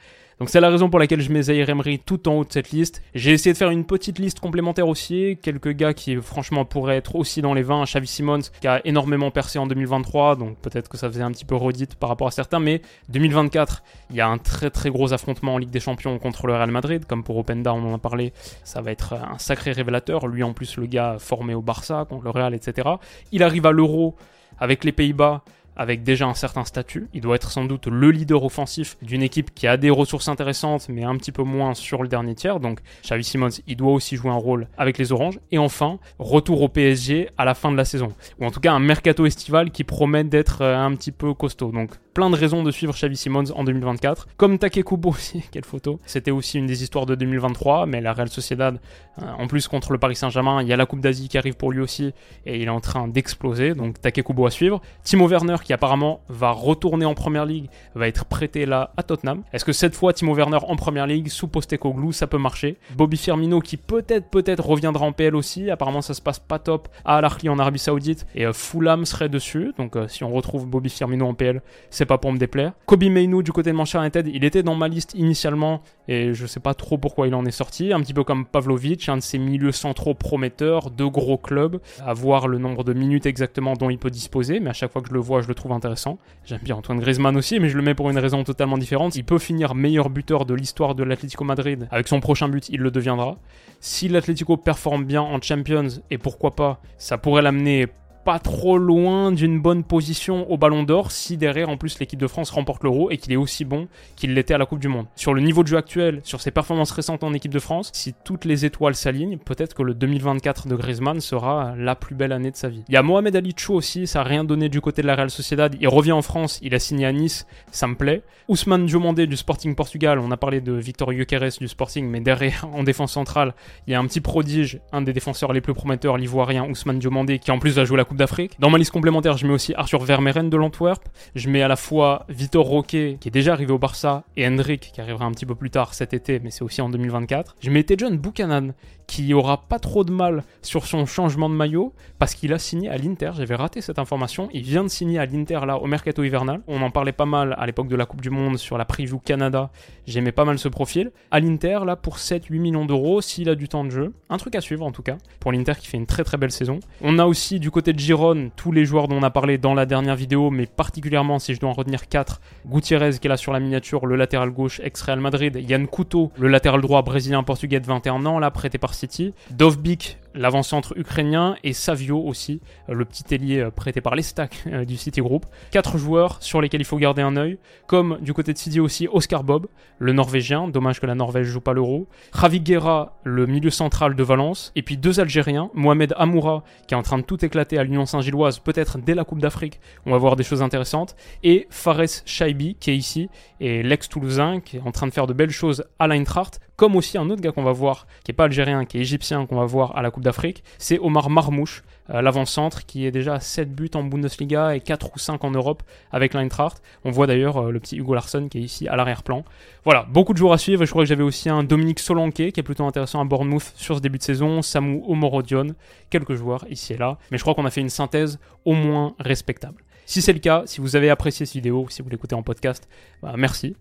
Donc 0.40 0.48
c'est 0.50 0.60
la 0.60 0.68
raison 0.68 0.90
pour 0.90 0.98
laquelle 0.98 1.20
je 1.20 1.30
mets 1.30 1.42
Zaire 1.42 1.68
Emery 1.68 2.00
tout 2.00 2.28
en 2.28 2.34
haut 2.34 2.44
de 2.44 2.52
cette 2.52 2.70
liste. 2.70 3.02
J'ai 3.14 3.32
essayé 3.32 3.52
de 3.52 3.58
faire 3.58 3.70
une 3.70 3.84
petite 3.84 4.18
liste 4.18 4.40
complémentaire 4.40 4.88
aussi, 4.88 5.38
quelques 5.40 5.70
gars 5.70 5.94
qui 5.94 6.16
franchement 6.16 6.64
pourraient 6.64 6.96
être 6.96 7.14
aussi 7.14 7.40
dans 7.40 7.54
les 7.54 7.62
20, 7.62 7.84
Xavi 7.84 8.06
Simons 8.06 8.40
qui 8.60 8.66
a 8.66 8.84
énormément 8.84 9.30
percé 9.30 9.58
en 9.58 9.66
2023, 9.66 10.36
donc 10.36 10.56
peut-être 10.58 10.88
que 10.88 10.96
ça 10.96 11.08
faisait 11.08 11.22
un 11.22 11.30
petit 11.30 11.44
peu 11.44 11.54
redite 11.54 11.94
par 11.94 12.08
rapport 12.08 12.26
à 12.26 12.32
certains, 12.32 12.58
mais 12.58 12.82
2024, 13.10 13.82
il 14.10 14.16
y 14.16 14.20
a 14.20 14.28
un 14.28 14.38
très 14.38 14.70
très 14.70 14.90
gros 14.90 15.12
affrontement 15.12 15.54
en 15.54 15.58
Ligue 15.58 15.70
des 15.70 15.80
Champions 15.80 16.18
contre 16.18 16.46
le 16.46 16.54
Real 16.54 16.70
Madrid, 16.70 17.04
comme 17.06 17.22
pour 17.22 17.36
Openda 17.36 17.72
on 17.72 17.90
en 17.90 17.94
a 17.94 17.98
parlé, 17.98 18.32
ça 18.64 18.80
va 18.80 18.90
être 18.90 19.14
un 19.14 19.38
sacré 19.38 19.72
révélateur, 19.72 20.26
lui 20.26 20.42
en 20.42 20.52
plus 20.52 20.76
le 20.76 20.86
gars 20.86 21.16
formé 21.18 21.54
au 21.54 21.62
Barça 21.62 22.06
contre 22.08 22.24
le 22.24 22.30
Real, 22.30 22.54
etc. 22.54 22.88
Il 23.32 23.42
arrive 23.42 23.66
à 23.66 23.72
l'Euro 23.72 24.16
avec 24.58 24.84
les 24.84 24.92
Pays-Bas, 24.92 25.42
avec 25.76 26.02
déjà 26.02 26.26
un 26.26 26.34
certain 26.34 26.64
statut. 26.64 27.08
Il 27.14 27.20
doit 27.20 27.36
être 27.36 27.50
sans 27.50 27.64
doute 27.64 27.86
le 27.86 28.10
leader 28.10 28.44
offensif 28.44 28.96
d'une 29.02 29.22
équipe 29.22 29.54
qui 29.54 29.66
a 29.66 29.76
des 29.76 29.90
ressources 29.90 30.28
intéressantes, 30.28 30.88
mais 30.88 31.04
un 31.04 31.16
petit 31.16 31.32
peu 31.32 31.42
moins 31.42 31.74
sur 31.74 32.02
le 32.02 32.08
dernier 32.08 32.34
tiers. 32.34 32.60
Donc 32.60 32.80
Xavi 33.02 33.24
Simons, 33.24 33.48
il 33.66 33.76
doit 33.76 33.92
aussi 33.92 34.16
jouer 34.16 34.30
un 34.30 34.36
rôle 34.36 34.68
avec 34.76 34.98
les 34.98 35.12
Oranges. 35.12 35.38
Et 35.50 35.58
enfin, 35.58 35.98
retour 36.18 36.62
au 36.62 36.68
PSG 36.68 37.30
à 37.36 37.44
la 37.44 37.54
fin 37.54 37.70
de 37.70 37.76
la 37.76 37.84
saison. 37.84 38.12
Ou 38.40 38.46
en 38.46 38.50
tout 38.50 38.60
cas 38.60 38.72
un 38.72 38.80
mercato 38.80 39.26
estival 39.26 39.70
qui 39.70 39.84
promet 39.84 40.24
d'être 40.24 40.62
euh, 40.62 40.76
un 40.76 40.94
petit 40.94 41.12
peu 41.12 41.34
costaud. 41.34 41.72
Donc 41.72 41.90
plein 42.14 42.30
de 42.30 42.36
raisons 42.36 42.62
de 42.62 42.70
suivre 42.70 42.94
Xavi 42.94 43.16
Simons 43.16 43.50
en 43.54 43.64
2024. 43.64 44.28
Comme 44.36 44.58
Takekubo 44.58 45.10
aussi, 45.10 45.42
quelle 45.50 45.64
photo. 45.64 46.00
C'était 46.06 46.30
aussi 46.30 46.58
une 46.58 46.66
des 46.66 46.82
histoires 46.82 47.06
de 47.06 47.14
2023, 47.14 47.86
mais 47.86 48.00
la 48.00 48.12
Real 48.12 48.28
Sociedad, 48.28 48.78
euh, 49.20 49.24
en 49.38 49.46
plus 49.48 49.68
contre 49.68 49.92
le 49.92 49.98
Paris 49.98 50.16
Saint-Germain, 50.16 50.62
il 50.62 50.68
y 50.68 50.72
a 50.72 50.76
la 50.76 50.86
Coupe 50.86 51.00
d'Asie 51.00 51.28
qui 51.28 51.36
arrive 51.36 51.56
pour 51.56 51.72
lui 51.72 51.80
aussi, 51.80 52.14
et 52.46 52.58
il 52.58 52.64
est 52.64 52.70
en 52.70 52.80
train 52.80 53.08
d'exploser. 53.08 53.74
Donc 53.74 54.00
Takekubo 54.00 54.46
à 54.46 54.50
suivre. 54.50 54.80
Timo 55.02 55.26
Werner 55.26 55.56
qui 55.62 55.72
apparemment 55.72 56.20
va 56.28 56.52
retourner 56.52 57.04
en 57.04 57.14
première 57.14 57.44
ligue, 57.44 57.68
va 57.94 58.06
être 58.08 58.24
prêté 58.24 58.64
là 58.64 58.92
à 58.96 59.02
Tottenham. 59.02 59.42
Est-ce 59.52 59.64
que 59.64 59.72
cette 59.72 59.94
fois 59.94 60.12
Timo 60.12 60.34
Werner 60.34 60.58
en 60.62 60.76
première 60.76 61.06
ligue 61.06 61.28
sous 61.28 61.48
Postecoglou, 61.48 62.12
ça 62.12 62.26
peut 62.28 62.38
marcher? 62.38 62.78
Bobby 62.96 63.16
Firmino 63.16 63.60
qui 63.60 63.76
peut-être 63.76 64.28
peut-être 64.30 64.64
reviendra 64.64 65.04
en 65.04 65.12
PL 65.12 65.34
aussi. 65.34 65.70
Apparemment 65.70 66.02
ça 66.02 66.14
se 66.14 66.22
passe 66.22 66.38
pas 66.38 66.58
top 66.58 66.88
à 67.04 67.16
Al 67.16 67.24
en 67.48 67.58
Arabie 67.58 67.78
Saoudite 67.78 68.26
et 68.34 68.46
euh, 68.46 68.52
Fulham 68.52 69.04
serait 69.04 69.28
dessus. 69.28 69.72
Donc 69.78 69.96
euh, 69.96 70.06
si 70.08 70.24
on 70.24 70.30
retrouve 70.30 70.66
Bobby 70.66 70.90
Firmino 70.90 71.26
en 71.26 71.34
PL, 71.34 71.62
c'est 71.90 72.03
pas 72.06 72.18
pour 72.18 72.32
me 72.32 72.38
déplaire. 72.38 72.72
Kobe 72.86 73.04
Mainu 73.04 73.42
du 73.42 73.52
côté 73.52 73.70
de 73.70 73.76
Manchester 73.76 73.98
United, 74.00 74.28
il 74.32 74.44
était 74.44 74.62
dans 74.62 74.74
ma 74.74 74.88
liste 74.88 75.14
initialement 75.14 75.82
et 76.08 76.34
je 76.34 76.46
sais 76.46 76.60
pas 76.60 76.74
trop 76.74 76.98
pourquoi 76.98 77.26
il 77.26 77.34
en 77.34 77.44
est 77.44 77.50
sorti. 77.50 77.92
Un 77.92 78.00
petit 78.00 78.14
peu 78.14 78.24
comme 78.24 78.44
Pavlovic, 78.46 79.08
un 79.08 79.16
de 79.16 79.22
ces 79.22 79.38
milieux 79.38 79.72
centraux 79.72 80.14
prometteurs, 80.14 80.90
de 80.90 81.04
gros 81.04 81.38
clubs, 81.38 81.80
à 82.04 82.12
voir 82.12 82.48
le 82.48 82.58
nombre 82.58 82.84
de 82.84 82.92
minutes 82.92 83.26
exactement 83.26 83.74
dont 83.74 83.90
il 83.90 83.98
peut 83.98 84.10
disposer, 84.10 84.60
mais 84.60 84.70
à 84.70 84.74
chaque 84.74 84.92
fois 84.92 85.02
que 85.02 85.08
je 85.08 85.14
le 85.14 85.20
vois, 85.20 85.40
je 85.40 85.48
le 85.48 85.54
trouve 85.54 85.72
intéressant 85.72 86.18
J'aime 86.44 86.60
bien 86.62 86.76
Antoine 86.76 87.00
Griezmann 87.00 87.36
aussi, 87.36 87.58
mais 87.60 87.68
je 87.68 87.76
le 87.76 87.82
mets 87.82 87.94
pour 87.94 88.10
une 88.10 88.18
raison 88.18 88.44
totalement 88.44 88.78
différente. 88.78 89.16
Il 89.16 89.24
peut 89.24 89.38
finir 89.38 89.74
meilleur 89.74 90.10
buteur 90.10 90.44
de 90.44 90.54
l'histoire 90.54 90.94
de 90.94 91.02
l'Atlético 91.02 91.44
Madrid. 91.44 91.88
Avec 91.90 92.08
son 92.08 92.20
prochain 92.20 92.48
but, 92.48 92.68
il 92.68 92.80
le 92.80 92.90
deviendra. 92.90 93.38
Si 93.80 94.08
l'Atlético 94.08 94.56
performe 94.56 95.04
bien 95.04 95.22
en 95.22 95.40
Champions, 95.40 95.88
et 96.10 96.18
pourquoi 96.18 96.54
pas, 96.54 96.80
ça 96.98 97.18
pourrait 97.18 97.42
l'amener 97.42 97.88
pas 98.24 98.38
trop 98.38 98.78
loin 98.78 99.32
d'une 99.32 99.60
bonne 99.60 99.84
position 99.84 100.50
au 100.50 100.56
Ballon 100.56 100.82
d'Or 100.82 101.12
si 101.12 101.36
derrière 101.36 101.68
en 101.68 101.76
plus 101.76 101.98
l'équipe 101.98 102.18
de 102.18 102.26
France 102.26 102.50
remporte 102.50 102.82
l'Euro 102.82 103.10
et 103.10 103.18
qu'il 103.18 103.32
est 103.32 103.36
aussi 103.36 103.64
bon 103.64 103.86
qu'il 104.16 104.32
l'était 104.34 104.54
à 104.54 104.58
la 104.58 104.66
Coupe 104.66 104.80
du 104.80 104.88
Monde. 104.88 105.06
Sur 105.14 105.34
le 105.34 105.42
niveau 105.42 105.62
de 105.62 105.68
jeu 105.68 105.76
actuel, 105.76 106.20
sur 106.24 106.40
ses 106.40 106.50
performances 106.50 106.90
récentes 106.90 107.22
en 107.22 107.34
équipe 107.34 107.52
de 107.52 107.58
France, 107.58 107.90
si 107.92 108.14
toutes 108.24 108.46
les 108.46 108.64
étoiles 108.64 108.94
s'alignent, 108.94 109.36
peut-être 109.38 109.74
que 109.74 109.82
le 109.82 109.94
2024 109.94 110.68
de 110.68 110.74
Griezmann 110.74 111.20
sera 111.20 111.74
la 111.76 111.94
plus 111.94 112.14
belle 112.14 112.32
année 112.32 112.50
de 112.50 112.56
sa 112.56 112.68
vie. 112.68 112.82
Il 112.88 112.94
y 112.94 112.96
a 112.96 113.02
Mohamed 113.02 113.36
Ali 113.36 113.52
Chou 113.56 113.74
aussi, 113.74 114.06
ça 114.06 114.22
a 114.22 114.24
rien 114.24 114.44
donné 114.44 114.68
du 114.68 114.80
côté 114.80 115.02
de 115.02 115.06
la 115.06 115.16
Real 115.16 115.30
Sociedad. 115.30 115.76
Il 115.80 115.88
revient 115.88 116.12
en 116.12 116.22
France, 116.22 116.58
il 116.62 116.74
a 116.74 116.78
signé 116.78 117.04
à 117.04 117.12
Nice, 117.12 117.46
ça 117.70 117.86
me 117.86 117.94
plaît. 117.94 118.22
Ousmane 118.48 118.86
Diomandé 118.86 119.26
du 119.26 119.36
Sporting 119.36 119.74
Portugal, 119.74 120.18
on 120.18 120.30
a 120.30 120.36
parlé 120.36 120.60
de 120.60 120.72
Victor 120.72 121.12
Gyökeres 121.12 121.58
du 121.60 121.68
Sporting, 121.68 122.08
mais 122.08 122.20
derrière 122.20 122.66
en 122.72 122.82
défense 122.82 123.12
centrale, 123.12 123.54
il 123.86 123.92
y 123.92 123.94
a 123.94 124.00
un 124.00 124.06
petit 124.06 124.20
prodige, 124.20 124.80
un 124.92 125.02
des 125.02 125.12
défenseurs 125.12 125.52
les 125.52 125.60
plus 125.60 125.74
prometteurs, 125.74 126.16
l'ivoirien 126.16 126.64
Ousmane 126.64 126.98
Diomandé, 126.98 127.38
qui 127.38 127.50
en 127.50 127.58
plus 127.58 127.76
va 127.76 127.84
jouer 127.84 127.98
la 127.98 128.04
Coupe 128.04 128.13
d'Afrique. 128.16 128.56
Dans 128.58 128.70
ma 128.70 128.78
liste 128.78 128.90
complémentaire, 128.90 129.36
je 129.36 129.46
mets 129.46 129.52
aussi 129.52 129.74
Arthur 129.74 130.02
Vermeeren 130.02 130.50
de 130.50 130.56
l'Antwerp. 130.56 131.02
Je 131.34 131.48
mets 131.48 131.62
à 131.62 131.68
la 131.68 131.76
fois 131.76 132.24
Vitor 132.28 132.66
Roque, 132.66 132.86
qui 132.86 132.96
est 133.24 133.30
déjà 133.30 133.52
arrivé 133.52 133.72
au 133.72 133.78
Barça, 133.78 134.24
et 134.36 134.46
Hendrik, 134.46 134.92
qui 134.94 135.00
arrivera 135.00 135.24
un 135.24 135.32
petit 135.32 135.46
peu 135.46 135.54
plus 135.54 135.70
tard 135.70 135.94
cet 135.94 136.14
été, 136.14 136.40
mais 136.40 136.50
c'est 136.50 136.62
aussi 136.62 136.80
en 136.82 136.88
2024. 136.88 137.56
Je 137.60 137.70
mets 137.70 137.84
John 137.96 138.16
Buchanan, 138.16 138.72
qui 139.06 139.34
aura 139.34 139.68
pas 139.68 139.78
trop 139.78 140.04
de 140.04 140.12
mal 140.12 140.44
sur 140.62 140.86
son 140.86 141.06
changement 141.06 141.48
de 141.48 141.54
maillot, 141.54 141.92
parce 142.18 142.34
qu'il 142.34 142.52
a 142.52 142.58
signé 142.58 142.88
à 142.88 142.96
l'Inter. 142.96 143.32
J'avais 143.36 143.54
raté 143.54 143.80
cette 143.80 143.98
information. 143.98 144.48
Il 144.52 144.62
vient 144.62 144.82
de 144.82 144.88
signer 144.88 145.18
à 145.18 145.26
l'Inter, 145.26 145.60
là, 145.66 145.78
au 145.78 145.86
mercato 145.86 146.22
hivernal. 146.22 146.62
On 146.66 146.82
en 146.82 146.90
parlait 146.90 147.12
pas 147.12 147.26
mal 147.26 147.54
à 147.58 147.66
l'époque 147.66 147.88
de 147.88 147.96
la 147.96 148.06
Coupe 148.06 148.20
du 148.20 148.30
Monde 148.30 148.58
sur 148.58 148.78
la 148.78 148.84
preview 148.84 149.18
Canada. 149.18 149.70
J'aimais 150.06 150.32
pas 150.32 150.44
mal 150.44 150.58
ce 150.58 150.68
profil. 150.68 151.12
À 151.30 151.40
l'Inter, 151.40 151.80
là, 151.84 151.96
pour 151.96 152.18
7-8 152.18 152.58
millions 152.58 152.86
d'euros, 152.86 153.20
s'il 153.20 153.48
a 153.48 153.54
du 153.54 153.68
temps 153.68 153.84
de 153.84 153.90
jeu. 153.90 154.12
Un 154.30 154.38
truc 154.38 154.54
à 154.54 154.60
suivre, 154.60 154.84
en 154.84 154.92
tout 154.92 155.02
cas, 155.02 155.16
pour 155.40 155.52
l'Inter 155.52 155.74
qui 155.78 155.86
fait 155.86 155.96
une 155.96 156.06
très 156.06 156.24
très 156.24 156.36
belle 156.36 156.50
saison. 156.50 156.80
On 157.00 157.18
a 157.18 157.26
aussi 157.26 157.60
du 157.60 157.70
côté 157.70 157.92
de 157.92 157.98
Giron 158.04 158.50
tous 158.54 158.70
les 158.70 158.84
joueurs 158.84 159.08
dont 159.08 159.16
on 159.16 159.22
a 159.22 159.30
parlé 159.30 159.56
dans 159.56 159.74
la 159.74 159.86
dernière 159.86 160.14
vidéo, 160.14 160.50
mais 160.50 160.66
particulièrement 160.66 161.38
si 161.38 161.54
je 161.54 161.60
dois 161.60 161.70
en 161.70 161.72
retenir 161.72 162.06
4. 162.06 162.40
Gutiérrez 162.66 163.18
qui 163.18 163.26
est 163.26 163.30
là 163.30 163.38
sur 163.38 163.52
la 163.52 163.60
miniature, 163.60 164.06
le 164.06 164.16
latéral 164.16 164.50
gauche 164.50 164.80
ex-Real 164.84 165.20
Madrid. 165.20 165.56
Yann 165.68 165.86
Couto, 165.86 166.30
le 166.38 166.48
latéral 166.48 166.82
droit 166.82 167.02
brésilien-portugais 167.02 167.80
de 167.80 167.86
21 167.86 168.26
ans, 168.26 168.38
là 168.38 168.50
prêté 168.50 168.76
par 168.76 168.92
City. 168.92 169.32
Dovbik, 169.50 170.18
l'avant-centre 170.34 170.96
ukrainien, 170.96 171.56
et 171.62 171.72
Savio 171.72 172.18
aussi, 172.18 172.60
le 172.88 173.04
petit 173.04 173.34
ailier 173.34 173.60
euh, 173.60 173.70
prêté 173.70 174.00
par 174.00 174.14
les 174.14 174.22
stacks 174.22 174.64
euh, 174.66 174.84
du 174.84 174.96
City 174.96 175.20
Group. 175.20 175.46
Quatre 175.70 175.96
joueurs 175.96 176.42
sur 176.42 176.60
lesquels 176.60 176.80
il 176.80 176.86
faut 176.86 176.98
garder 176.98 177.22
un 177.22 177.36
œil, 177.36 177.58
comme 177.86 178.18
du 178.20 178.32
côté 178.34 178.52
de 178.52 178.58
City 178.58 178.80
aussi 178.80 179.08
Oscar 179.10 179.44
Bob, 179.44 179.66
le 179.98 180.12
norvégien, 180.12 180.68
dommage 180.68 181.00
que 181.00 181.06
la 181.06 181.14
Norvège 181.14 181.46
joue 181.46 181.60
pas 181.60 181.72
l'euro. 181.72 182.06
Javi 182.38 182.60
Guerra, 182.60 183.16
le 183.24 183.46
milieu 183.46 183.70
central 183.70 184.16
de 184.16 184.22
Valence, 184.22 184.72
et 184.76 184.82
puis 184.82 184.96
deux 184.96 185.20
Algériens, 185.20 185.70
Mohamed 185.74 186.14
Amoura, 186.16 186.64
qui 186.88 186.94
est 186.94 186.96
en 186.96 187.02
train 187.02 187.18
de 187.18 187.24
tout 187.24 187.44
éclater 187.44 187.78
à 187.78 187.84
l'Union 187.84 188.06
Saint-Gilloise, 188.06 188.58
peut-être 188.58 188.98
dès 188.98 189.14
la 189.14 189.24
Coupe 189.24 189.40
d'Afrique, 189.40 189.80
on 190.06 190.10
va 190.10 190.18
voir 190.18 190.36
des 190.36 190.44
choses 190.44 190.62
intéressantes, 190.62 191.16
et 191.42 191.66
Fares 191.70 192.22
Shaibi, 192.24 192.74
qui 192.74 192.90
est 192.90 192.96
ici, 192.96 193.28
et 193.60 193.82
l'ex-Toulousain, 193.82 194.60
qui 194.60 194.78
est 194.78 194.82
en 194.84 194.90
train 194.90 195.06
de 195.06 195.12
faire 195.12 195.26
de 195.26 195.32
belles 195.32 195.50
choses 195.50 195.84
à 195.98 196.06
l'Eintracht, 196.06 196.60
comme 196.76 196.96
aussi 196.96 197.18
un 197.18 197.30
autre 197.30 197.40
gars 197.40 197.52
qu'on 197.52 197.62
va 197.62 197.72
voir, 197.72 198.06
qui 198.24 198.30
est 198.30 198.34
pas 198.34 198.44
algérien, 198.44 198.84
qui 198.84 198.98
est 198.98 199.00
égyptien, 199.00 199.46
qu'on 199.46 199.56
va 199.56 199.64
voir 199.64 199.96
à 199.96 200.02
la 200.02 200.10
Coupe 200.10 200.24
d'Afrique, 200.24 200.64
c'est 200.78 200.98
Omar 200.98 201.30
Marmouche, 201.30 201.82
euh, 202.10 202.20
l'avant-centre, 202.20 202.84
qui 202.84 203.06
est 203.06 203.10
déjà 203.10 203.34
à 203.34 203.40
7 203.40 203.74
buts 203.74 203.90
en 203.94 204.02
Bundesliga 204.02 204.76
et 204.76 204.80
4 204.80 205.10
ou 205.14 205.18
5 205.18 205.42
en 205.42 205.50
Europe 205.50 205.82
avec 206.12 206.34
l'Eintracht. 206.34 206.82
On 207.04 207.10
voit 207.10 207.26
d'ailleurs 207.26 207.56
euh, 207.56 207.70
le 207.70 207.80
petit 207.80 207.96
Hugo 207.96 208.14
Larsson 208.14 208.48
qui 208.50 208.58
est 208.58 208.62
ici 208.62 208.88
à 208.88 208.96
l'arrière-plan. 208.96 209.44
Voilà, 209.84 210.06
beaucoup 210.10 210.32
de 210.32 210.38
jours 210.38 210.52
à 210.52 210.58
suivre. 210.58 210.84
Je 210.84 210.90
crois 210.90 211.04
que 211.04 211.08
j'avais 211.08 211.22
aussi 211.22 211.48
un 211.48 211.62
Dominique 211.62 212.00
Solanke 212.00 212.34
qui 212.34 212.60
est 212.60 212.62
plutôt 212.62 212.84
intéressant 212.84 213.20
à 213.20 213.24
Bournemouth 213.24 213.72
sur 213.76 213.96
ce 213.96 214.00
début 214.00 214.18
de 214.18 214.22
saison, 214.22 214.60
Samu 214.60 215.02
Omorodion, 215.06 215.68
quelques 216.10 216.34
joueurs 216.34 216.66
ici 216.68 216.92
et 216.92 216.98
là. 216.98 217.18
Mais 217.30 217.38
je 217.38 217.42
crois 217.42 217.54
qu'on 217.54 217.64
a 217.64 217.70
fait 217.70 217.80
une 217.80 217.88
synthèse 217.88 218.38
au 218.64 218.74
moins 218.74 219.14
respectable. 219.18 219.82
Si 220.06 220.20
c'est 220.20 220.34
le 220.34 220.40
cas, 220.40 220.64
si 220.66 220.82
vous 220.82 220.96
avez 220.96 221.08
apprécié 221.08 221.46
cette 221.46 221.54
vidéo, 221.54 221.86
si 221.88 222.02
vous 222.02 222.10
l'écoutez 222.10 222.34
en 222.34 222.42
podcast, 222.42 222.86
bah, 223.22 223.32
merci. 223.38 223.76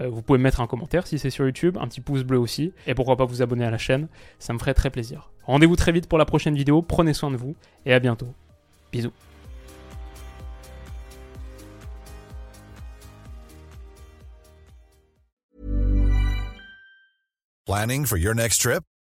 Euh, 0.00 0.08
vous 0.08 0.22
pouvez 0.22 0.38
mettre 0.38 0.60
un 0.60 0.66
commentaire 0.66 1.06
si 1.06 1.18
c'est 1.18 1.30
sur 1.30 1.44
YouTube, 1.44 1.78
un 1.80 1.86
petit 1.86 2.00
pouce 2.00 2.22
bleu 2.22 2.38
aussi, 2.38 2.72
et 2.86 2.94
pourquoi 2.94 3.16
pas 3.16 3.24
vous 3.24 3.42
abonner 3.42 3.64
à 3.64 3.70
la 3.70 3.78
chaîne, 3.78 4.08
ça 4.38 4.52
me 4.52 4.58
ferait 4.58 4.74
très 4.74 4.90
plaisir. 4.90 5.30
Rendez-vous 5.44 5.76
très 5.76 5.92
vite 5.92 6.08
pour 6.08 6.18
la 6.18 6.24
prochaine 6.24 6.56
vidéo, 6.56 6.82
prenez 6.82 7.14
soin 7.14 7.30
de 7.30 7.36
vous, 7.36 7.54
et 7.86 7.92
à 7.92 8.00
bientôt. 8.00 8.28
Bisous. 8.92 9.12
Planning 17.66 18.04
for 18.04 18.18
your 18.18 18.34
next 18.34 18.60
trip? 18.60 18.84